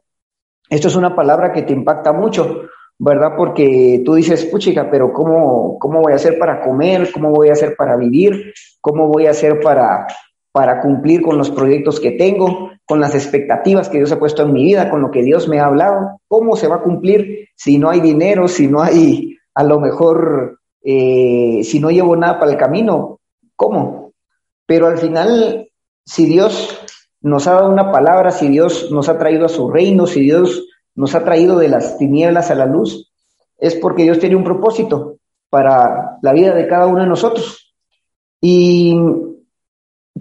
esto 0.70 0.88
es 0.88 0.96
una 0.96 1.14
palabra 1.14 1.52
que 1.52 1.62
te 1.62 1.74
impacta 1.74 2.12
mucho, 2.12 2.62
¿verdad? 2.98 3.32
Porque 3.36 4.02
tú 4.04 4.14
dices, 4.14 4.46
puchica, 4.46 4.90
pero 4.90 5.12
¿cómo, 5.12 5.78
¿cómo 5.78 6.00
voy 6.00 6.12
a 6.12 6.16
hacer 6.16 6.38
para 6.38 6.62
comer? 6.62 7.10
¿Cómo 7.12 7.30
voy 7.30 7.48
a 7.48 7.52
hacer 7.52 7.74
para 7.76 7.96
vivir? 7.96 8.54
¿Cómo 8.80 9.08
voy 9.08 9.26
a 9.26 9.32
hacer 9.32 9.60
para, 9.60 10.06
para 10.52 10.80
cumplir 10.80 11.20
con 11.20 11.36
los 11.36 11.50
proyectos 11.50 12.00
que 12.00 12.12
tengo, 12.12 12.70
con 12.86 13.00
las 13.00 13.14
expectativas 13.14 13.88
que 13.88 13.98
Dios 13.98 14.12
ha 14.12 14.18
puesto 14.18 14.42
en 14.42 14.52
mi 14.52 14.64
vida, 14.64 14.88
con 14.88 15.02
lo 15.02 15.10
que 15.10 15.22
Dios 15.22 15.48
me 15.48 15.58
ha 15.58 15.66
hablado? 15.66 16.20
¿Cómo 16.28 16.56
se 16.56 16.68
va 16.68 16.76
a 16.76 16.82
cumplir 16.82 17.48
si 17.56 17.76
no 17.76 17.90
hay 17.90 18.00
dinero, 18.00 18.48
si 18.48 18.66
no 18.66 18.80
hay, 18.80 19.36
a 19.54 19.64
lo 19.64 19.80
mejor, 19.80 20.60
eh, 20.82 21.60
si 21.64 21.80
no 21.80 21.90
llevo 21.90 22.16
nada 22.16 22.38
para 22.38 22.52
el 22.52 22.58
camino? 22.58 23.20
¿Cómo? 23.56 24.12
Pero 24.66 24.86
al 24.86 24.98
final, 24.98 25.68
si 26.04 26.26
Dios 26.26 26.78
nos 27.20 27.46
ha 27.46 27.54
dado 27.54 27.70
una 27.70 27.92
palabra, 27.92 28.30
si 28.30 28.48
Dios 28.48 28.90
nos 28.90 29.08
ha 29.08 29.18
traído 29.18 29.46
a 29.46 29.50
su 29.50 29.70
reino, 29.70 30.06
si 30.06 30.20
Dios 30.20 30.66
nos 30.94 31.14
ha 31.14 31.24
traído 31.24 31.58
de 31.58 31.68
las 31.68 31.98
tinieblas 31.98 32.50
a 32.50 32.54
la 32.54 32.66
luz, 32.66 33.10
es 33.58 33.74
porque 33.74 34.04
Dios 34.04 34.18
tiene 34.18 34.36
un 34.36 34.44
propósito 34.44 35.18
para 35.50 36.18
la 36.22 36.32
vida 36.32 36.54
de 36.54 36.66
cada 36.66 36.86
uno 36.86 37.02
de 37.02 37.08
nosotros. 37.08 37.74
Y 38.40 38.96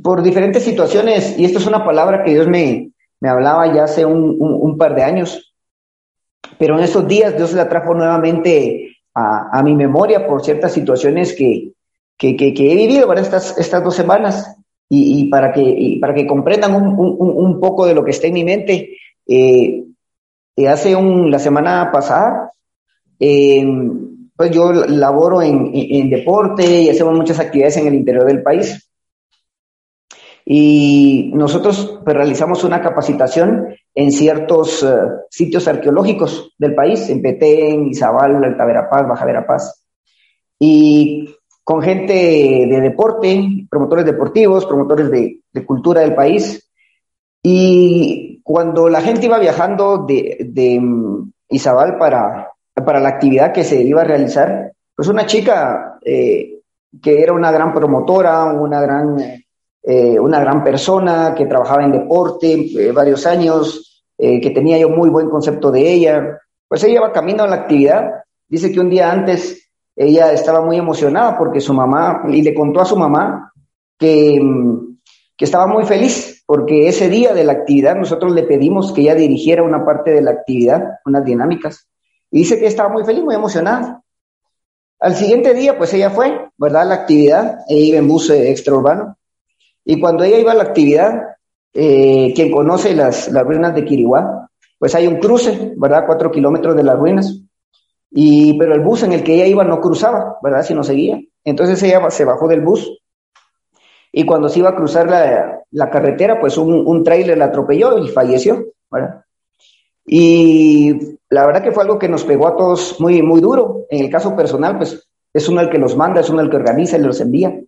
por 0.03 0.21
diferentes 0.21 0.63
situaciones, 0.63 1.38
y 1.38 1.45
esto 1.45 1.59
es 1.59 1.67
una 1.67 1.86
palabra 1.86 2.24
que 2.24 2.31
Dios 2.31 2.48
me, 2.48 2.91
me 3.19 3.29
hablaba 3.29 3.74
ya 3.74 3.83
hace 3.83 4.05
un, 4.05 4.77
par 4.77 4.95
de 4.95 5.03
años, 5.03 5.53
pero 6.57 6.77
en 6.77 6.83
estos 6.83 7.07
días 7.07 7.36
Dios 7.36 7.53
la 7.53 7.67
trajo 7.67 7.93
nuevamente 7.93 8.88
a, 9.51 9.61
mi 9.63 9.75
memoria 9.75 10.25
por 10.27 10.43
ciertas 10.43 10.71
situaciones 10.73 11.33
que, 11.33 11.73
que, 12.17 12.35
he 12.38 12.75
vivido 12.75 13.07
para 13.07 13.21
estas, 13.21 13.57
estas 13.57 13.83
dos 13.83 13.95
semanas 13.95 14.55
y, 14.89 15.29
para, 15.29 15.51
que, 15.51 15.97
para 16.01 16.13
que 16.13 16.25
comprendan 16.25 16.75
un, 16.75 17.59
poco 17.59 17.85
de 17.85 17.93
lo 17.93 18.03
que 18.03 18.11
está 18.11 18.27
en 18.27 18.33
mi 18.33 18.43
mente. 18.43 18.97
Eh, 19.27 19.83
hace 20.67 20.95
un, 20.95 21.29
la 21.29 21.39
semana 21.39 21.91
pasada, 21.91 22.51
eh, 23.19 23.65
pues 24.35 24.51
yo 24.51 24.71
laboro 24.71 25.41
en, 25.41 26.09
deporte 26.09 26.81
y 26.81 26.89
hacemos 26.89 27.13
muchas 27.15 27.39
actividades 27.39 27.77
en 27.77 27.88
el 27.88 27.95
interior 27.95 28.25
del 28.25 28.41
país. 28.41 28.88
Y 30.51 31.29
nosotros 31.35 31.99
pues, 32.03 32.17
realizamos 32.17 32.63
una 32.63 32.81
capacitación 32.81 33.67
en 33.93 34.11
ciertos 34.11 34.81
eh, 34.81 34.87
sitios 35.29 35.67
arqueológicos 35.67 36.55
del 36.57 36.73
país, 36.73 37.07
en 37.09 37.21
Petén, 37.21 37.85
Izabal, 37.85 38.43
Alta 38.43 38.65
Verapaz, 38.65 39.07
Baja 39.07 39.25
Verapaz. 39.25 39.85
Y 40.57 41.35
con 41.63 41.83
gente 41.83 42.13
de 42.13 42.81
deporte, 42.81 43.67
promotores 43.69 44.05
deportivos, 44.05 44.65
promotores 44.65 45.11
de, 45.11 45.39
de 45.53 45.65
cultura 45.67 46.01
del 46.01 46.15
país. 46.15 46.67
Y 47.43 48.41
cuando 48.41 48.89
la 48.89 49.01
gente 49.01 49.27
iba 49.27 49.37
viajando 49.37 49.99
de, 50.07 50.47
de 50.49 50.79
mm, 50.79 51.31
Izabal 51.49 51.99
para, 51.99 52.53
para 52.73 52.99
la 52.99 53.09
actividad 53.09 53.53
que 53.53 53.63
se 53.63 53.83
iba 53.83 54.01
a 54.01 54.05
realizar, 54.05 54.73
pues 54.95 55.07
una 55.07 55.27
chica 55.27 55.99
eh, 56.03 56.61
que 56.99 57.21
era 57.21 57.33
una 57.33 57.51
gran 57.51 57.71
promotora, 57.71 58.45
una 58.45 58.81
gran, 58.81 59.15
eh, 59.83 60.19
una 60.19 60.39
gran 60.39 60.63
persona, 60.63 61.33
que 61.36 61.45
trabajaba 61.45 61.83
en 61.83 61.91
deporte 61.91 62.53
eh, 62.53 62.91
varios 62.91 63.25
años, 63.25 63.86
que 64.21 64.51
tenía 64.53 64.77
yo 64.77 64.89
muy 64.89 65.09
buen 65.09 65.29
concepto 65.29 65.71
de 65.71 65.93
ella, 65.93 66.41
pues 66.67 66.83
ella 66.83 66.95
iba 66.95 67.13
camino 67.13 67.43
a 67.43 67.48
la 67.48 67.55
actividad. 67.55 68.03
Dice 68.50 68.69
que 68.69 68.81
un 68.81 68.89
día 68.89 69.09
antes 69.09 69.71
ella 69.95 70.33
estaba 70.33 70.59
muy 70.59 70.75
emocionada 70.75 71.38
porque 71.38 71.62
su 71.62 71.74
mamá, 71.74 72.24
y 72.27 72.41
le 72.41 72.53
contó 72.53 72.81
a 72.81 72.86
su 72.86 72.98
mamá 72.98 73.53
que, 73.98 74.38
mm, 74.41 74.98
que 75.38 75.45
estaba 75.45 75.67
muy 75.67 75.86
feliz 75.86 76.43
porque 76.50 76.88
ese 76.88 77.09
día 77.09 77.31
de 77.33 77.43
la 77.43 77.53
actividad 77.53 77.95
nosotros 77.95 78.33
le 78.33 78.41
pedimos 78.41 78.91
que 78.91 79.01
ella 79.01 79.13
dirigiera 79.13 79.62
una 79.62 79.86
parte 79.86 80.09
de 80.09 80.21
la 80.24 80.31
actividad, 80.31 80.83
unas 81.05 81.24
dinámicas, 81.24 81.88
y 82.31 82.39
dice 82.39 82.59
que 82.59 82.65
estaba 82.65 82.89
muy 82.89 83.05
feliz, 83.05 83.24
muy 83.24 83.36
emocionada. 83.36 84.01
Al 85.00 85.15
siguiente 85.15 85.53
día, 85.53 85.77
pues 85.77 85.93
ella 85.93 86.09
fue, 86.09 86.50
¿verdad? 86.57 86.88
La 86.88 86.95
actividad, 86.95 87.59
ella 87.69 87.86
iba 87.86 87.98
en 88.00 88.07
bus 88.07 88.31
eh, 88.31 88.50
extraurbano, 88.50 89.15
y 89.89 90.00
cuando 90.00 90.24
ella 90.24 90.38
iba 90.38 90.51
a 90.51 90.55
la 90.55 90.65
actividad, 90.65 91.19
eh, 91.74 92.31
quien 92.36 92.51
conoce 92.51 92.93
las, 92.93 93.34
ruinas 93.34 93.74
de 93.74 93.84
Quiriguá, 93.84 94.48
pues 94.77 94.93
hay 94.93 95.08
un 95.08 95.17
cruce, 95.17 95.74
¿verdad? 95.77 96.03
Cuatro 96.05 96.29
kilómetros 96.29 96.75
de 96.75 96.84
las 96.84 96.96
ruinas, 96.96 97.41
y, 98.12 98.55
pero 98.60 98.75
el 98.75 98.81
bus 98.81 99.01
en 99.01 99.13
el 99.13 99.24
que 99.24 99.34
ella 99.34 99.48
iba 99.48 99.63
no 99.63 99.81
cruzaba, 99.81 100.38
¿verdad? 100.43 100.62
Sino 100.62 100.84
seguía. 100.84 101.19
Entonces 101.43 101.81
ella 101.81 102.08
se 102.12 102.24
bajó 102.24 102.48
del 102.48 102.62
bus 102.62 103.00
y 104.12 104.27
cuando 104.27 104.48
se 104.48 104.60
iba 104.60 104.69
a 104.69 104.75
cruzar 104.75 105.10
la, 105.10 105.89
carretera, 105.89 106.39
pues 106.39 106.60
un, 106.60 106.86
un 106.86 107.03
tráiler 107.03 107.39
la 107.39 107.46
atropelló 107.46 107.98
y 107.98 108.10
falleció, 108.10 108.67
¿verdad? 108.91 109.25
Y 110.05 111.17
la 111.31 111.48
verdad 111.48 111.63
que 111.63 111.72
fue 111.72 111.81
algo 111.81 111.98
que 111.98 112.10
nos 112.10 112.25
pegó 112.25 112.48
a 112.48 112.55
todos 112.55 113.01
muy, 113.01 113.24
muy 113.24 113.41
duro. 113.41 113.88
En 113.89 114.05
el 114.05 114.12
caso 114.12 114.36
personal, 114.36 114.77
pues 114.77 115.10
es 115.34 115.50
uno 115.50 115.62
el 115.62 115.72
que 115.72 115.79
los 115.79 115.98
manda, 115.98 116.22
es 116.22 116.29
uno 116.29 116.41
el 116.41 116.51
que 116.51 116.58
organiza 116.58 116.96
y 116.96 117.01
los 117.01 117.19
envía. 117.22 117.60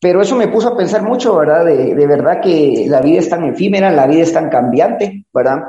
Pero 0.00 0.22
eso 0.22 0.34
me 0.34 0.48
puso 0.48 0.68
a 0.68 0.76
pensar 0.76 1.02
mucho, 1.02 1.36
¿verdad? 1.36 1.66
De, 1.66 2.06
verdad 2.06 2.40
que 2.40 2.86
la 2.88 3.02
vida 3.02 3.18
es 3.18 3.28
tan 3.28 3.44
efímera, 3.44 3.90
la 3.90 4.06
vida 4.06 4.22
es 4.22 4.32
tan 4.32 4.48
cambiante, 4.48 5.26
¿verdad? 5.32 5.62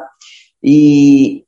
Y, 0.61 1.45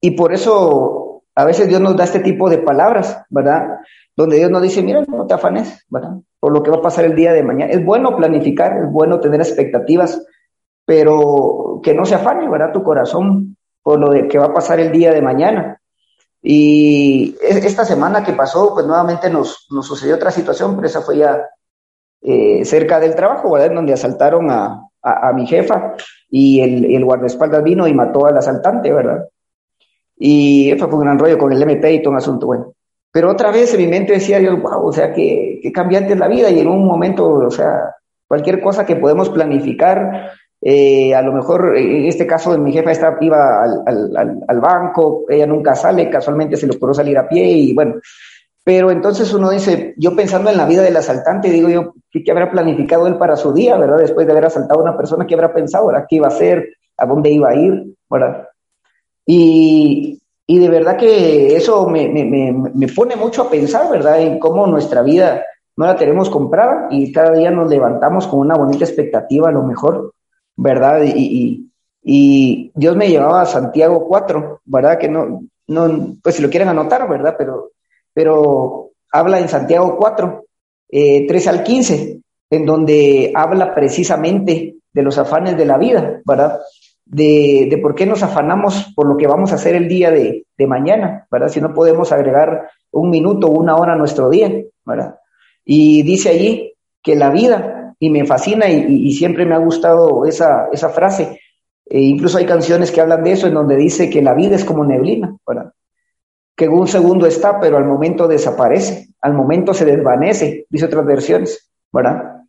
y 0.00 0.10
por 0.12 0.32
eso 0.32 1.22
a 1.34 1.44
veces 1.44 1.68
Dios 1.68 1.80
nos 1.80 1.96
da 1.96 2.04
este 2.04 2.20
tipo 2.20 2.48
de 2.48 2.58
palabras, 2.58 3.22
¿verdad? 3.28 3.78
Donde 4.16 4.38
Dios 4.38 4.50
nos 4.50 4.62
dice, 4.62 4.82
mira, 4.82 5.04
no 5.06 5.26
te 5.26 5.34
afanes, 5.34 5.84
¿verdad? 5.90 6.12
Por 6.40 6.52
lo 6.52 6.62
que 6.62 6.70
va 6.70 6.78
a 6.78 6.82
pasar 6.82 7.04
el 7.04 7.14
día 7.14 7.32
de 7.34 7.42
mañana. 7.42 7.72
Es 7.72 7.84
bueno 7.84 8.16
planificar, 8.16 8.76
es 8.78 8.90
bueno 8.90 9.20
tener 9.20 9.40
expectativas, 9.40 10.24
pero 10.86 11.80
que 11.82 11.92
no 11.92 12.06
se 12.06 12.14
afane, 12.14 12.48
¿verdad? 12.48 12.72
Tu 12.72 12.82
corazón 12.82 13.56
por 13.82 14.00
lo 14.00 14.10
de 14.10 14.28
que 14.28 14.38
va 14.38 14.46
a 14.46 14.54
pasar 14.54 14.80
el 14.80 14.90
día 14.92 15.12
de 15.12 15.20
mañana. 15.20 15.78
Y 16.42 17.36
esta 17.42 17.84
semana 17.84 18.24
que 18.24 18.32
pasó, 18.32 18.72
pues 18.72 18.86
nuevamente 18.86 19.28
nos, 19.28 19.66
nos 19.70 19.86
sucedió 19.86 20.14
otra 20.14 20.30
situación, 20.30 20.74
pero 20.74 20.86
esa 20.86 21.02
fue 21.02 21.18
ya 21.18 21.42
eh, 22.24 22.64
cerca 22.64 22.98
del 22.98 23.14
trabajo, 23.14 23.52
¿verdad? 23.52 23.68
En 23.68 23.74
donde 23.74 23.92
asaltaron 23.92 24.50
a, 24.50 24.88
a, 25.02 25.32
mi 25.34 25.46
jefa 25.46 25.94
y 26.30 26.60
el, 26.60 26.86
el, 26.86 27.04
guardaespaldas 27.04 27.62
vino 27.62 27.86
y 27.86 27.92
mató 27.92 28.26
al 28.26 28.38
asaltante, 28.38 28.90
¿verdad? 28.90 29.28
Y 30.16 30.70
eso 30.70 30.88
fue 30.88 30.98
un 30.98 31.04
gran 31.04 31.18
rollo 31.18 31.36
con 31.36 31.52
el 31.52 31.62
MP 31.62 31.92
y 31.92 32.02
todo 32.02 32.12
un 32.12 32.18
asunto, 32.18 32.46
bueno. 32.46 32.72
Pero 33.12 33.30
otra 33.30 33.50
vez 33.52 33.74
en 33.74 33.80
mi 33.80 33.86
mente 33.86 34.14
decía 34.14 34.38
Dios, 34.38 34.60
wow, 34.60 34.86
o 34.86 34.92
sea, 34.92 35.12
qué, 35.12 35.60
qué 35.62 35.70
cambiante 35.70 36.14
es 36.14 36.18
la 36.18 36.28
vida 36.28 36.50
y 36.50 36.60
en 36.60 36.66
un 36.66 36.86
momento, 36.86 37.28
o 37.28 37.50
sea, 37.50 37.94
cualquier 38.26 38.60
cosa 38.60 38.86
que 38.86 38.96
podemos 38.96 39.28
planificar, 39.28 40.32
eh, 40.60 41.14
a 41.14 41.20
lo 41.20 41.32
mejor 41.32 41.76
en 41.76 42.06
este 42.06 42.26
caso 42.26 42.58
mi 42.58 42.72
jefa 42.72 42.90
estaba, 42.90 43.18
iba 43.20 43.62
al, 43.62 43.82
al, 44.16 44.40
al, 44.48 44.60
banco, 44.60 45.26
ella 45.28 45.46
nunca 45.46 45.74
sale, 45.74 46.08
casualmente 46.08 46.56
se 46.56 46.66
le 46.66 46.74
ocurrió 46.74 46.94
salir 46.94 47.18
a 47.18 47.28
pie 47.28 47.46
y 47.46 47.74
bueno, 47.74 47.96
pero 48.64 48.90
entonces 48.90 49.32
uno 49.32 49.50
dice, 49.50 49.94
yo 49.98 50.16
pensando 50.16 50.50
en 50.50 50.56
la 50.56 50.66
vida 50.66 50.82
del 50.82 50.96
asaltante, 50.96 51.50
digo 51.50 51.68
yo, 51.68 51.94
¿qué, 52.10 52.24
habrá 52.30 52.50
planificado 52.50 53.06
él 53.06 53.16
para 53.16 53.36
su 53.36 53.52
día, 53.52 53.76
verdad? 53.76 53.98
Después 53.98 54.26
de 54.26 54.32
haber 54.32 54.46
asaltado 54.46 54.80
a 54.80 54.84
una 54.84 54.96
persona, 54.96 55.26
¿qué 55.26 55.34
habrá 55.34 55.52
pensado, 55.52 55.86
verdad? 55.86 56.06
¿Qué 56.08 56.16
iba 56.16 56.26
a 56.26 56.30
hacer? 56.30 56.76
¿A 56.96 57.06
dónde 57.06 57.30
iba 57.30 57.50
a 57.50 57.54
ir? 57.54 57.94
¿Verdad? 58.08 58.48
Y, 59.26 60.20
y 60.46 60.58
de 60.58 60.68
verdad 60.68 60.96
que 60.96 61.54
eso 61.56 61.86
me, 61.88 62.08
me, 62.08 62.24
me, 62.24 62.52
me 62.74 62.88
pone 62.88 63.16
mucho 63.16 63.42
a 63.42 63.50
pensar, 63.50 63.90
¿verdad? 63.90 64.20
En 64.20 64.38
cómo 64.38 64.66
nuestra 64.66 65.02
vida 65.02 65.44
no 65.76 65.86
la 65.86 65.96
tenemos 65.96 66.30
comprada 66.30 66.88
y 66.90 67.12
cada 67.12 67.32
día 67.32 67.50
nos 67.50 67.68
levantamos 67.68 68.26
con 68.26 68.40
una 68.40 68.54
bonita 68.54 68.84
expectativa 68.84 69.48
a 69.48 69.52
lo 69.52 69.62
mejor 69.62 70.14
¿verdad? 70.56 71.02
Y, 71.04 71.70
y, 72.02 72.72
Dios 72.74 72.96
me 72.96 73.08
llevaba 73.08 73.42
a 73.42 73.46
Santiago 73.46 74.06
4, 74.06 74.60
¿verdad? 74.64 74.98
Que 74.98 75.08
no, 75.08 75.42
no, 75.66 76.16
pues 76.22 76.36
si 76.36 76.42
lo 76.42 76.50
quieren 76.50 76.68
anotar, 76.68 77.08
¿verdad? 77.08 77.34
Pero, 77.38 77.72
pero 78.14 78.92
habla 79.12 79.40
en 79.40 79.48
Santiago 79.48 79.96
4, 79.98 80.44
eh, 80.90 81.26
3 81.26 81.48
al 81.48 81.62
15, 81.62 82.20
en 82.50 82.66
donde 82.66 83.32
habla 83.34 83.74
precisamente 83.74 84.76
de 84.92 85.02
los 85.02 85.18
afanes 85.18 85.56
de 85.56 85.64
la 85.66 85.76
vida, 85.76 86.20
¿verdad? 86.24 86.60
De, 87.04 87.78
por 87.82 87.94
qué 87.94 88.06
nos 88.06 88.22
afanamos 88.22 88.92
por 88.94 89.06
lo 89.06 89.16
que 89.16 89.26
vamos 89.26 89.52
a 89.52 89.56
hacer 89.56 89.74
el 89.74 89.88
día 89.88 90.10
de, 90.10 90.46
mañana, 90.66 91.26
¿verdad? 91.30 91.48
Si 91.48 91.60
no 91.60 91.74
podemos 91.74 92.12
agregar 92.12 92.70
un 92.92 93.10
minuto 93.10 93.48
una 93.48 93.76
hora 93.76 93.94
a 93.94 93.96
nuestro 93.96 94.30
día, 94.30 94.50
¿verdad? 94.86 95.16
Y 95.64 96.02
dice 96.02 96.30
allí 96.30 96.72
que 97.02 97.16
la 97.16 97.30
vida 97.30 97.94
y 97.98 98.08
me 98.08 98.24
fascina 98.24 98.68
y, 98.68 99.12
siempre 99.12 99.44
me 99.44 99.54
ha 99.54 99.58
gustado 99.58 100.24
esa, 100.24 100.68
esa 100.72 100.88
frase. 100.88 101.40
E 101.86 102.00
incluso 102.00 102.38
hay 102.38 102.46
canciones 102.46 102.90
que 102.90 103.00
hablan 103.00 103.24
de 103.24 103.32
eso, 103.32 103.46
en 103.46 103.54
donde 103.54 103.76
dice 103.76 104.08
que 104.08 104.22
la 104.22 104.32
vida 104.32 104.56
es 104.56 104.64
como 104.64 104.84
neblina, 104.84 105.36
¿verdad? 105.46 105.72
Que 106.56 106.68
un 106.68 106.86
segundo 106.86 107.26
está, 107.26 107.60
pero 107.60 107.76
al 107.76 107.84
momento 107.84 108.28
desaparece, 108.28 109.08
al 109.20 109.34
momento 109.34 109.74
se 109.74 109.84
desvanece, 109.84 110.66
dice 110.70 110.86
otras 110.86 111.04
versiones, 111.04 111.70
¿verdad? 111.92 112.42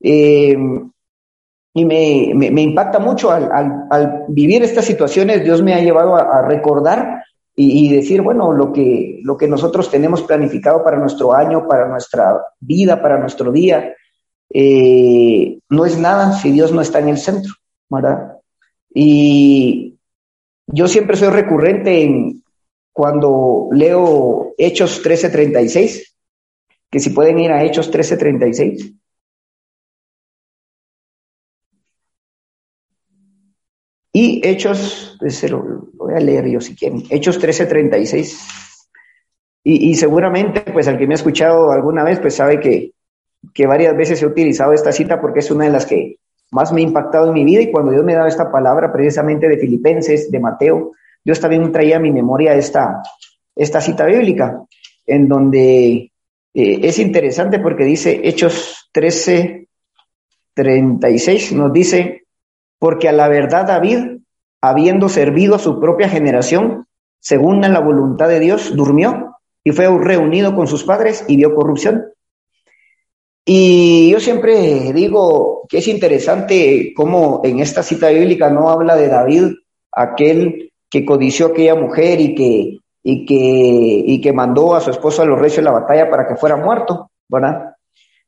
Eh, 0.00 0.56
y 1.74 1.84
me, 1.84 2.32
me, 2.34 2.62
impacta 2.62 2.98
mucho 2.98 3.30
al, 3.30 4.24
vivir 4.28 4.62
estas 4.62 4.86
situaciones, 4.86 5.44
Dios 5.44 5.62
me 5.62 5.74
ha 5.74 5.80
llevado 5.80 6.16
a, 6.16 6.40
recordar 6.42 7.22
y, 7.54 7.86
y, 7.86 7.94
decir, 7.94 8.22
bueno, 8.22 8.52
lo 8.52 8.72
que, 8.72 9.20
lo 9.22 9.36
que 9.36 9.46
nosotros 9.46 9.90
tenemos 9.90 10.22
planificado 10.22 10.82
para 10.82 10.98
nuestro 10.98 11.34
año, 11.34 11.68
para 11.68 11.86
nuestra 11.86 12.40
vida, 12.60 13.02
para 13.02 13.18
nuestro 13.18 13.52
día, 13.52 13.94
eh, 14.50 15.58
no 15.68 15.84
es 15.84 15.98
nada 15.98 16.32
si 16.32 16.50
Dios 16.50 16.72
no 16.72 16.80
está 16.80 16.98
en 17.00 17.08
el 17.08 17.18
centro, 17.18 17.52
¿verdad? 17.90 18.38
Y 18.94 19.98
yo 20.66 20.88
siempre 20.88 21.16
soy 21.16 21.28
recurrente 21.28 22.02
en 22.02 22.42
cuando 22.96 23.68
leo 23.72 24.54
Hechos 24.56 25.02
13:36, 25.04 26.16
que 26.90 26.98
si 26.98 27.10
pueden 27.10 27.38
ir 27.38 27.52
a 27.52 27.62
Hechos 27.62 27.90
13:36. 27.90 28.94
Y 34.14 34.40
Hechos, 34.42 35.18
lo 35.20 35.90
voy 35.92 36.14
a 36.14 36.20
leer 36.20 36.48
yo 36.48 36.58
si 36.62 36.74
quieren, 36.74 37.02
Hechos 37.10 37.38
13:36. 37.38 38.38
Y, 39.62 39.90
y 39.90 39.94
seguramente, 39.96 40.62
pues 40.72 40.88
al 40.88 40.96
que 40.96 41.06
me 41.06 41.12
ha 41.12 41.16
escuchado 41.16 41.72
alguna 41.72 42.02
vez, 42.02 42.18
pues 42.18 42.36
sabe 42.36 42.60
que 42.60 42.94
que 43.52 43.66
varias 43.66 43.94
veces 43.94 44.22
he 44.22 44.26
utilizado 44.26 44.72
esta 44.72 44.90
cita 44.90 45.20
porque 45.20 45.40
es 45.40 45.50
una 45.50 45.66
de 45.66 45.70
las 45.70 45.84
que 45.84 46.16
más 46.50 46.72
me 46.72 46.80
ha 46.80 46.84
impactado 46.84 47.28
en 47.28 47.34
mi 47.34 47.44
vida 47.44 47.60
y 47.60 47.70
cuando 47.70 47.92
Dios 47.92 48.04
me 48.04 48.14
daba 48.14 48.26
esta 48.26 48.50
palabra 48.50 48.90
precisamente 48.90 49.48
de 49.48 49.58
Filipenses, 49.58 50.30
de 50.30 50.40
Mateo, 50.40 50.92
Dios 51.26 51.40
también 51.40 51.72
traía 51.72 51.96
a 51.96 51.98
mi 51.98 52.12
memoria 52.12 52.54
esta, 52.54 53.02
esta 53.56 53.80
cita 53.80 54.06
bíblica, 54.06 54.62
en 55.04 55.26
donde 55.26 56.12
eh, 56.54 56.80
es 56.84 57.00
interesante 57.00 57.58
porque 57.58 57.82
dice 57.82 58.20
Hechos 58.22 58.88
13, 58.92 59.66
36, 60.54 61.52
nos 61.52 61.72
dice, 61.72 62.26
porque 62.78 63.08
a 63.08 63.12
la 63.12 63.26
verdad 63.26 63.66
David, 63.66 64.18
habiendo 64.60 65.08
servido 65.08 65.56
a 65.56 65.58
su 65.58 65.80
propia 65.80 66.08
generación, 66.08 66.86
según 67.18 67.60
la 67.60 67.80
voluntad 67.80 68.28
de 68.28 68.38
Dios, 68.38 68.76
durmió 68.76 69.34
y 69.64 69.72
fue 69.72 69.88
reunido 69.98 70.54
con 70.54 70.68
sus 70.68 70.84
padres 70.84 71.24
y 71.26 71.34
vio 71.34 71.56
corrupción. 71.56 72.04
Y 73.44 74.10
yo 74.12 74.20
siempre 74.20 74.92
digo 74.92 75.66
que 75.68 75.78
es 75.78 75.88
interesante 75.88 76.92
cómo 76.94 77.40
en 77.42 77.58
esta 77.58 77.82
cita 77.82 78.10
bíblica 78.10 78.48
no 78.48 78.70
habla 78.70 78.94
de 78.94 79.08
David, 79.08 79.54
aquel 79.90 80.65
que 80.90 81.04
codició 81.04 81.46
a 81.46 81.48
aquella 81.50 81.74
mujer 81.74 82.20
y 82.20 82.34
que, 82.34 82.78
y 83.02 83.24
que, 83.24 83.34
y 84.06 84.20
que 84.20 84.32
mandó 84.32 84.74
a 84.74 84.80
su 84.80 84.90
esposo 84.90 85.22
a 85.22 85.26
los 85.26 85.38
reyes 85.38 85.56
de 85.56 85.62
la 85.62 85.72
batalla 85.72 86.10
para 86.10 86.26
que 86.26 86.36
fuera 86.36 86.56
muerto, 86.56 87.10
¿verdad? 87.28 87.74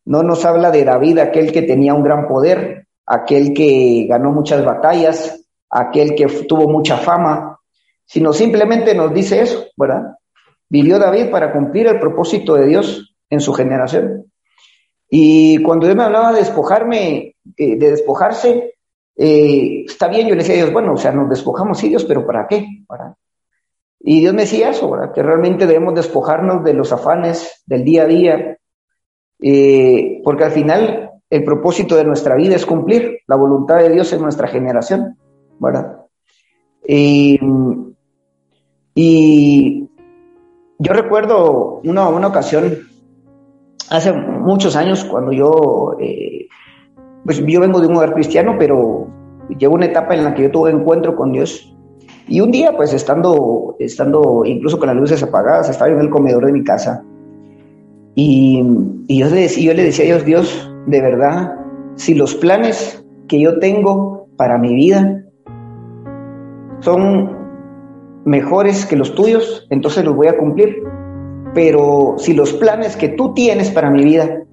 No 0.05 0.23
nos 0.23 0.45
habla 0.45 0.71
de 0.71 0.85
David, 0.85 1.19
aquel 1.19 1.53
que 1.53 1.63
tenía 1.63 1.95
un 1.95 2.03
gran 2.03 2.27
poder, 2.27 2.87
aquel 3.07 3.53
que 3.53 4.07
ganó 4.09 4.33
muchas 4.33 4.65
batallas, 4.65 5.45
aquel 5.71 6.15
que 6.15 6.27
tuvo 6.49 6.69
mucha 6.69 6.97
fama, 6.97 7.59
sino 8.07 8.33
simplemente 8.33 8.95
nos 8.95 9.13
dice 9.13 9.43
eso, 9.43 9.67
¿verdad? 9.77 10.17
Vivió 10.69 10.99
David 10.99 11.31
para 11.31 11.53
cumplir 11.53 11.87
el 11.87 11.99
propósito 11.99 12.55
de 12.55 12.67
Dios 12.67 13.15
en 13.31 13.41
su 13.41 13.53
generación. 13.53 14.31
Y 15.11 15.63
cuando 15.63 15.87
Dios 15.87 15.97
me 15.97 16.05
hablaba 16.05 16.33
de 16.33 16.41
despojarme, 16.41 17.37
eh, 17.57 17.77
de 17.77 17.91
despojarse, 17.91 18.75
eh, 19.19 19.85
está 19.85 20.09
bien, 20.09 20.29
yo 20.29 20.35
le 20.35 20.43
decía 20.43 20.55
a 20.55 20.59
Dios, 20.59 20.73
bueno, 20.73 20.93
o 20.93 20.97
sea, 20.97 21.11
nos 21.13 21.29
despojamos, 21.29 21.79
sí, 21.79 21.89
Dios, 21.89 22.05
pero 22.05 22.25
¿para 22.25 22.47
qué? 22.47 22.85
¿Para? 22.87 23.17
Y 24.01 24.21
Dios 24.21 24.33
me 24.33 24.43
decía 24.43 24.71
eso, 24.71 24.89
¿verdad? 24.89 25.13
que 25.13 25.23
realmente 25.23 25.67
debemos 25.67 25.95
despojarnos 25.95 26.63
de 26.63 26.73
los 26.73 26.93
afanes 26.93 27.63
del 27.67 27.85
día 27.85 28.05
a 28.05 28.07
día, 28.07 28.59
eh, 29.41 30.21
porque 30.23 30.45
al 30.45 30.53
final 30.53 31.11
el 31.29 31.45
propósito 31.45 31.97
de 31.97 32.05
nuestra 32.05 32.37
vida 32.37 32.55
es 32.55 32.65
cumplir 32.65 33.19
la 33.27 33.37
voluntad 33.37 33.79
de 33.79 33.91
Dios 33.91 34.13
en 34.13 34.23
nuestra 34.23 34.47
generación, 34.47 35.19
¿verdad? 35.59 35.97
y 36.91 37.39
yo 40.79 40.93
recuerdo 40.93 41.81
una, 41.83 42.09
una 42.09 42.29
ocasión, 42.29 42.79
hace 43.91 44.13
muchos 44.13 44.77
años, 44.77 45.05
cuando 45.05 45.33
yo, 45.33 45.97
eh, 46.01 46.47
pues 47.29 47.45
yo 47.45 47.61
vengo 47.61 47.79
de 47.79 47.89
un 47.89 47.97
hogar 47.97 48.15
cristiano, 48.15 48.57
pero 48.59 49.07
llegó 49.59 49.75
una 49.75 49.85
etapa 49.85 50.15
en 50.15 50.25
la 50.25 50.33
que 50.33 50.45
yo 50.45 50.51
tuve 50.51 50.71
encuentro 50.71 51.15
con 51.15 51.31
Dios. 51.31 51.77
Y 52.27 52.41
un 52.41 52.51
día, 52.51 52.73
pues 52.75 52.95
estando, 52.95 53.77
estando 53.79 54.47
incluso 54.47 54.79
con 54.79 54.87
las 54.87 54.97
luces 54.97 55.23
apagadas, 55.23 55.69
estaba 55.69 55.91
en 55.91 56.01
el 56.01 56.09
comedor 56.09 56.47
de 56.47 56.53
mi 56.53 56.65
casa. 56.65 57.05
Y, 58.15 58.65
y 59.09 59.19
yo, 59.19 59.29
le, 59.29 59.47
yo 59.47 59.75
le 59.75 59.85
decía 59.85 60.05
a 60.05 60.07
Dios, 60.07 60.25
Dios, 60.25 60.73
de 60.87 61.03
verdad, 61.03 61.55
si 61.97 62.15
los 62.15 62.35
planes 62.35 63.05
que 63.29 63.39
yo 63.39 63.59
tengo 63.59 64.29
para 64.39 64.57
mi 64.57 64.75
vida 64.75 65.23
son 66.81 67.37
mejores 68.25 68.87
que 68.87 68.97
los 68.97 69.15
tuyos, 69.15 69.67
entonces 69.69 70.03
los 70.03 70.17
voy 70.17 70.29
a 70.29 70.39
cumplir 70.39 70.83
pero 71.55 72.15
si 72.19 72.35
los 72.35 72.53
planes 72.53 72.97
que 72.97 73.09
tú 73.09 73.35
tienes 73.35 73.71
para 73.71 73.91
mi 73.91 74.05
vida 74.05 74.45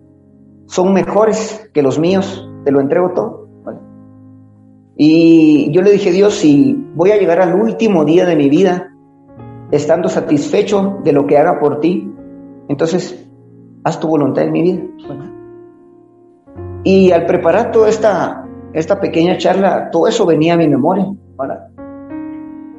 son 0.66 0.94
mejores 0.94 1.70
que 1.74 1.84
los 1.84 2.00
míos, 2.00 2.50
te 2.66 2.72
lo 2.72 2.82
entrego 2.82 3.12
todo. 3.12 3.46
Y 4.98 5.72
yo 5.72 5.82
le 5.82 5.92
dije, 5.92 6.12
Dios, 6.12 6.36
si 6.36 6.90
voy 6.96 7.12
a 7.12 7.18
llegar 7.18 7.42
al 7.42 7.54
último 7.54 8.06
día 8.06 8.26
de 8.26 8.36
mi 8.36 8.50
vida 8.50 8.94
estando 9.72 10.08
satisfecho 10.10 11.00
de 11.04 11.12
lo 11.12 11.28
que 11.28 11.38
haga 11.38 11.60
por 11.60 11.80
ti, 11.80 12.12
entonces 12.70 13.30
haz 13.84 14.00
tu 14.00 14.08
voluntad 14.08 14.46
en 14.46 14.52
mi 14.52 14.62
vida. 14.62 14.84
Y 16.84 17.12
al 17.12 17.26
preparar 17.26 17.72
toda 17.72 17.90
esta, 17.90 18.48
esta 18.74 19.00
pequeña 19.00 19.38
charla, 19.38 19.90
todo 19.92 20.08
eso 20.08 20.26
venía 20.26 20.54
a 20.54 20.58
mi 20.58 20.68
memoria. 20.68 21.08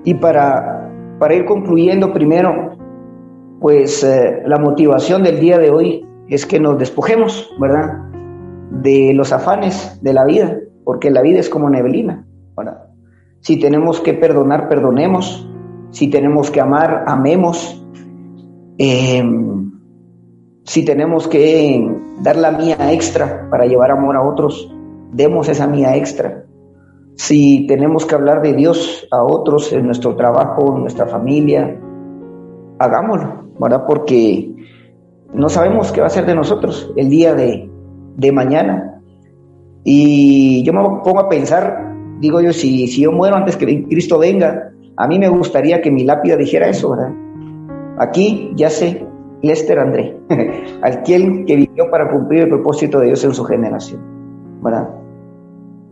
Y 0.04 0.14
para, 0.14 0.90
para 1.18 1.34
ir 1.34 1.44
concluyendo 1.44 2.12
primero, 2.12 2.78
pues 3.60 4.02
eh, 4.04 4.42
la 4.46 4.58
motivación 4.58 5.22
del 5.22 5.38
día 5.38 5.58
de 5.58 5.70
hoy 5.70 6.06
es 6.28 6.46
que 6.46 6.58
nos 6.58 6.78
despojemos, 6.78 7.54
¿verdad? 7.60 8.05
De 8.70 9.12
los 9.14 9.32
afanes 9.32 9.98
de 10.02 10.12
la 10.12 10.24
vida, 10.24 10.58
porque 10.84 11.10
la 11.10 11.22
vida 11.22 11.38
es 11.38 11.48
como 11.48 11.70
neblina, 11.70 12.26
¿verdad? 12.56 12.86
Si 13.40 13.58
tenemos 13.58 14.00
que 14.00 14.12
perdonar, 14.12 14.68
perdonemos. 14.68 15.48
Si 15.90 16.08
tenemos 16.10 16.50
que 16.50 16.60
amar, 16.60 17.04
amemos. 17.06 17.80
Em, 18.76 19.70
si 20.64 20.84
tenemos 20.84 21.28
que 21.28 21.88
dar 22.22 22.36
la 22.36 22.50
mía 22.50 22.92
extra 22.92 23.48
para 23.50 23.66
llevar 23.66 23.92
amor 23.92 24.16
a 24.16 24.22
otros, 24.22 24.68
demos 25.12 25.48
esa 25.48 25.66
mía 25.68 25.96
extra. 25.96 26.44
Si 27.14 27.66
tenemos 27.68 28.04
que 28.04 28.14
hablar 28.14 28.42
de 28.42 28.54
Dios 28.54 29.06
a 29.12 29.22
otros 29.22 29.72
en 29.72 29.86
nuestro 29.86 30.16
trabajo, 30.16 30.74
en 30.74 30.82
nuestra 30.82 31.06
familia, 31.06 31.80
hagámoslo, 32.78 33.44
¿verdad? 33.60 33.84
Porque 33.86 34.52
no 35.32 35.48
sabemos 35.48 35.92
qué 35.92 36.00
va 36.00 36.08
a 36.08 36.10
ser 36.10 36.26
de 36.26 36.34
nosotros 36.34 36.92
el 36.96 37.08
día 37.08 37.34
de, 37.34 37.70
de 38.16 38.32
mañana. 38.32 39.00
Y 39.84 40.64
yo 40.64 40.72
me 40.72 40.82
pongo 40.82 41.20
a 41.20 41.28
pensar, 41.28 41.94
digo 42.20 42.40
yo, 42.40 42.52
si, 42.52 42.88
si 42.88 43.02
yo 43.02 43.12
muero 43.12 43.36
antes 43.36 43.56
que 43.56 43.84
Cristo 43.84 44.18
venga, 44.18 44.72
a 44.96 45.06
mí 45.06 45.18
me 45.18 45.28
gustaría 45.28 45.80
que 45.80 45.90
mi 45.90 46.04
lápida 46.04 46.36
dijera 46.36 46.68
eso, 46.68 46.90
¿verdad? 46.90 47.12
Aquí 47.98 48.52
ya 48.56 48.70
sé, 48.70 49.06
Lester 49.42 49.78
André, 49.78 50.18
aquel 50.82 51.44
que 51.44 51.56
vivió 51.56 51.90
para 51.90 52.10
cumplir 52.10 52.42
el 52.42 52.48
propósito 52.48 53.00
de 53.00 53.06
Dios 53.06 53.24
en 53.24 53.34
su 53.34 53.44
generación, 53.44 54.00
¿verdad? 54.62 54.88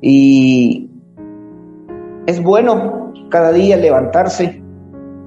Y 0.01 0.91
es 2.27 2.43
bueno 2.43 3.13
cada 3.29 3.53
día 3.53 3.77
levantarse 3.77 4.63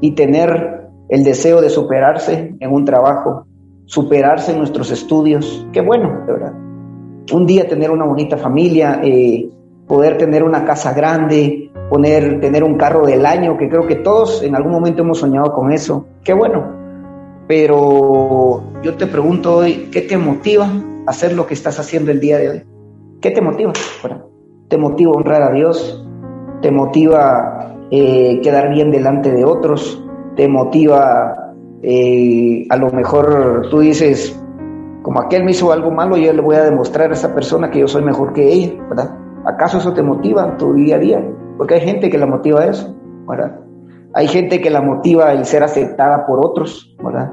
y 0.01 0.12
tener 0.12 0.89
el 1.10 1.23
deseo 1.23 1.62
de 1.62 1.69
superarse 1.69 2.55
en 2.60 2.73
un 2.73 2.86
trabajo, 2.86 3.47
superarse 3.86 4.51
en 4.51 4.60
nuestros 4.60 4.91
estudios. 4.91 5.65
Qué 5.71 5.81
bueno, 5.81 6.23
de 6.25 6.33
verdad. 6.33 6.66
Un 7.31 7.45
día 7.45 7.67
tener 7.67 7.91
una 7.91 8.05
bonita 8.05 8.37
familia, 8.37 9.01
eh, 9.03 9.49
poder 9.87 10.17
tener 10.17 10.43
una 10.43 10.65
casa 10.65 10.93
grande, 10.93 11.71
poner, 11.89 12.39
tener 12.39 12.63
un 12.63 12.75
carro 12.75 13.05
del 13.05 13.25
año, 13.25 13.57
que 13.57 13.69
creo 13.69 13.85
que 13.85 13.95
todos 13.95 14.43
en 14.43 14.55
algún 14.55 14.71
momento 14.71 15.01
hemos 15.01 15.19
soñado 15.19 15.53
con 15.53 15.71
eso. 15.71 16.05
Qué 16.23 16.33
bueno. 16.33 16.75
Pero 17.47 18.63
yo 18.81 18.95
te 18.95 19.07
pregunto 19.07 19.57
hoy, 19.57 19.89
¿qué 19.91 20.01
te 20.01 20.17
motiva 20.17 20.65
a 20.65 21.09
hacer 21.09 21.33
lo 21.33 21.47
que 21.47 21.53
estás 21.53 21.79
haciendo 21.79 22.11
el 22.11 22.19
día 22.19 22.37
de 22.37 22.49
hoy? 22.49 22.63
¿Qué 23.21 23.31
te 23.31 23.41
motiva? 23.41 23.73
¿Te 24.67 24.77
motiva 24.77 25.11
honrar 25.11 25.41
a 25.43 25.51
Dios? 25.51 26.05
¿Te 26.61 26.71
motiva 26.71 27.75
eh, 27.91 28.41
quedar 28.41 28.69
bien 28.73 28.91
delante 28.91 29.31
de 29.31 29.45
otros? 29.45 30.03
¿Te 30.35 30.47
motiva 30.47 31.47
eh, 31.83 32.65
a 32.69 32.77
lo 32.77 32.89
mejor 32.91 33.67
tú 33.69 33.79
dices, 33.79 34.39
como 35.08 35.22
aquel 35.22 35.46
me 35.46 35.52
hizo 35.52 35.72
algo 35.72 35.89
malo, 35.89 36.17
yo 36.17 36.34
le 36.34 36.41
voy 36.41 36.58
a 36.58 36.65
demostrar 36.65 37.12
a 37.12 37.13
esa 37.13 37.34
persona 37.34 37.72
que 37.72 37.80
yo 37.80 37.88
soy 37.88 38.04
mejor 38.04 38.34
que 38.34 38.46
ella, 38.46 38.74
¿verdad? 38.89 39.15
¿Acaso 39.46 39.78
eso 39.78 39.93
te 39.93 40.04
motiva 40.04 40.58
tu 40.58 40.74
día 40.74 40.98
a 40.98 41.00
día? 41.00 41.26
Porque 41.58 41.76
hay 41.76 41.80
gente 41.80 42.10
que 42.10 42.17
la 42.17 42.26
motiva 42.26 42.65
eso, 42.65 42.93
¿verdad? 43.26 43.58
Hay 44.13 44.28
gente 44.28 44.60
que 44.60 44.70
la 44.70 44.82
motiva 44.82 45.32
el 45.32 45.46
ser 45.46 45.63
aceptada 45.63 46.26
por 46.28 46.46
otros, 46.46 46.93
¿verdad? 47.02 47.32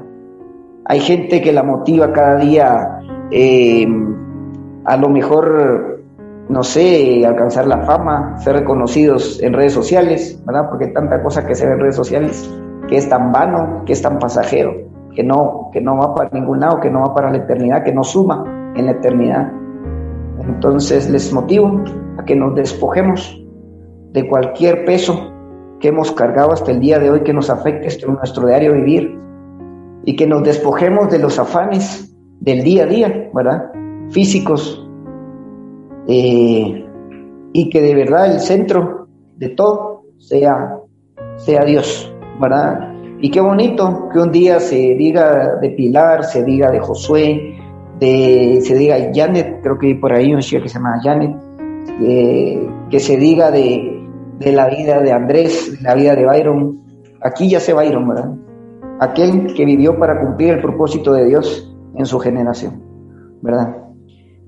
Hay 0.85 1.01
gente 1.01 1.41
que 1.41 1.51
la 1.51 1.63
motiva 1.63 2.13
cada 2.13 2.37
día 2.37 2.97
eh, 3.31 3.85
a 4.85 4.95
lo 4.95 5.09
mejor, 5.09 6.01
no 6.47 6.63
sé, 6.63 7.25
alcanzar 7.25 7.67
la 7.67 7.79
fama, 7.79 8.37
ser 8.37 8.55
reconocidos 8.55 9.43
en 9.43 9.51
redes 9.51 9.73
sociales, 9.73 10.41
¿verdad? 10.45 10.69
Porque 10.69 10.85
hay 10.85 10.93
tanta 10.93 11.21
cosa 11.21 11.45
que 11.45 11.53
se 11.55 11.65
ve 11.65 11.73
en 11.73 11.79
redes 11.81 11.97
sociales 11.97 12.49
que 12.87 12.95
es 12.95 13.09
tan 13.09 13.33
vano, 13.33 13.83
que 13.85 13.91
es 13.91 14.01
tan 14.01 14.17
pasajero, 14.17 14.71
que 15.15 15.23
no, 15.23 15.69
que 15.71 15.81
no 15.81 15.97
va 15.97 16.13
para 16.13 16.29
ningún 16.31 16.59
lado, 16.59 16.79
que 16.79 16.91
no 16.91 17.01
va 17.01 17.15
para 17.15 17.31
la 17.31 17.37
eternidad, 17.37 17.83
que 17.83 17.93
no 17.93 18.03
suma 18.03 18.43
en 18.75 18.85
la 18.85 18.91
eternidad. 18.91 19.51
Entonces 20.41 21.09
les 21.09 21.31
motivo 21.33 21.81
a 22.17 22.25
que 22.25 22.35
nos 22.35 22.53
despojemos 22.55 23.41
de 24.11 24.27
cualquier 24.27 24.85
peso 24.85 25.31
que 25.79 25.89
hemos 25.89 26.11
cargado 26.11 26.51
hasta 26.51 26.71
el 26.71 26.79
día 26.79 26.99
de 26.99 27.09
hoy 27.09 27.21
que 27.21 27.33
nos 27.33 27.49
afecte 27.49 27.87
en 28.05 28.13
nuestro 28.13 28.47
diario 28.47 28.73
vivir 28.73 29.19
y 30.05 30.15
que 30.15 30.27
nos 30.27 30.43
despojemos 30.43 31.09
de 31.09 31.19
los 31.19 31.39
afanes 31.39 32.15
del 32.39 32.63
día 32.63 32.83
a 32.83 32.87
día, 32.87 33.29
¿verdad? 33.33 33.71
Físicos 34.09 34.87
eh, 36.07 36.85
y 37.53 37.69
que 37.69 37.81
de 37.81 37.95
verdad 37.95 38.31
el 38.31 38.39
centro 38.39 39.07
de 39.37 39.49
todo 39.49 40.03
sea, 40.17 40.79
sea 41.37 41.65
Dios, 41.65 42.13
¿verdad? 42.39 42.94
Y 43.25 43.31
qué 43.31 43.41
bonito 43.41 44.07
que 44.13 44.19
un 44.19 44.31
día 44.31 44.59
se 44.59 44.75
diga 44.75 45.55
de 45.55 45.71
Pilar, 45.71 46.25
se 46.25 46.43
diga 46.43 46.69
de 46.69 46.79
Josué, 46.79 47.57
de, 47.99 48.59
se 48.61 48.75
diga 48.75 48.97
Janet, 49.15 49.61
creo 49.63 49.79
que 49.79 49.95
por 49.95 50.13
ahí 50.13 50.31
un 50.31 50.41
chico 50.41 50.61
que 50.61 50.69
se 50.69 50.75
llama 50.75 50.99
Janet, 51.01 51.35
que 51.97 52.99
se 52.99 53.17
diga 53.17 53.49
de, 53.49 53.99
de, 54.37 54.51
la 54.51 54.69
vida 54.69 55.01
de 55.01 55.11
Andrés, 55.11 55.75
de 55.75 55.81
la 55.81 55.95
vida 55.95 56.15
de 56.15 56.23
Byron. 56.23 56.79
Aquí 57.19 57.49
ya 57.49 57.59
se 57.59 57.73
Byron, 57.73 58.07
¿verdad? 58.07 58.31
Aquel 58.99 59.55
que 59.55 59.65
vivió 59.65 59.97
para 59.97 60.21
cumplir 60.21 60.53
el 60.53 60.61
propósito 60.61 61.11
de 61.11 61.25
Dios 61.25 61.75
en 61.95 62.05
su 62.05 62.19
generación, 62.19 62.79
¿verdad? 63.41 63.75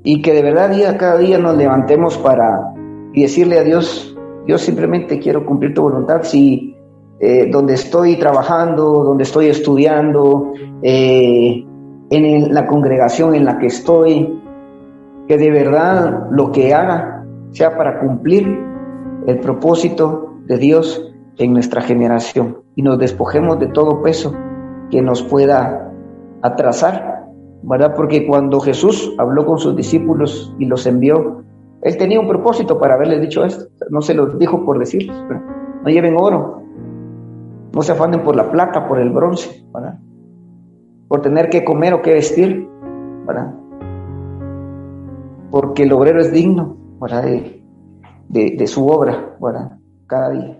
Y 0.04 0.22
que 0.22 0.34
de 0.34 0.44
verdad 0.44 0.70
día 0.70 0.96
cada 1.00 1.18
día 1.18 1.40
nos 1.40 1.58
levantemos 1.58 2.16
para 2.20 2.76
y 3.12 3.24
decirle 3.24 3.58
a 3.58 3.64
Dios, 3.64 4.16
Dios 4.46 4.62
simplemente 4.62 5.18
quiero 5.18 5.48
cumplir 5.48 5.74
tu 5.74 5.82
voluntad. 5.82 6.22
Si 6.22 6.77
eh, 7.20 7.50
donde 7.52 7.74
estoy 7.74 8.18
trabajando, 8.18 9.04
donde 9.04 9.24
estoy 9.24 9.48
estudiando, 9.48 10.54
eh, 10.82 11.66
en 12.10 12.54
la 12.54 12.68
congregación 12.68 13.36
en 13.36 13.46
la 13.46 13.58
que 13.58 13.68
estoy, 13.68 14.42
que 15.28 15.38
de 15.38 15.52
verdad 15.52 16.28
lo 16.32 16.52
que 16.52 16.74
haga 16.74 17.26
sea 17.52 17.76
para 17.76 18.00
cumplir 18.00 18.64
el 19.26 19.40
propósito 19.40 20.34
de 20.46 20.58
Dios 20.58 21.12
en 21.38 21.54
nuestra 21.54 21.82
generación. 21.82 22.60
Y 22.76 22.82
nos 22.82 22.98
despojemos 23.00 23.60
de 23.60 23.68
todo 23.68 24.02
peso 24.02 24.34
que 24.90 25.02
nos 25.02 25.22
pueda 25.24 25.92
atrasar, 26.42 27.26
¿verdad? 27.64 27.94
Porque 27.96 28.26
cuando 28.26 28.60
Jesús 28.60 29.14
habló 29.18 29.46
con 29.46 29.58
sus 29.58 29.76
discípulos 29.76 30.54
y 30.60 30.66
los 30.66 30.86
envió, 30.86 31.44
Él 31.82 31.98
tenía 31.98 32.20
un 32.20 32.28
propósito 32.28 32.80
para 32.80 32.94
haberles 32.94 33.22
dicho 33.22 33.44
esto, 33.44 33.66
no 33.90 34.02
se 34.02 34.14
los 34.14 34.38
dijo 34.40 34.64
por 34.64 34.80
decirles, 34.80 35.18
no 35.84 35.90
lleven 35.90 36.16
oro, 36.18 36.62
no 37.74 37.82
se 37.82 37.92
afanen 37.92 38.24
por 38.24 38.36
la 38.36 38.52
plata, 38.52 38.88
por 38.88 39.00
el 39.00 39.10
bronce, 39.10 39.66
¿verdad? 39.74 40.00
por 41.08 41.22
tener 41.22 41.50
que 41.50 41.64
comer 41.64 41.94
o 41.94 42.02
que 42.02 42.14
vestir, 42.14 42.68
¿verdad? 43.26 43.54
Porque 45.52 45.84
el 45.84 45.94
obrero 45.94 46.20
es 46.20 46.32
digno. 46.32 46.76
De, 47.00 47.64
de, 48.28 48.56
de 48.58 48.68
su 48.68 48.88
obra, 48.88 49.38
¿verdad? 49.40 49.78
Cada 50.08 50.30
día. 50.32 50.60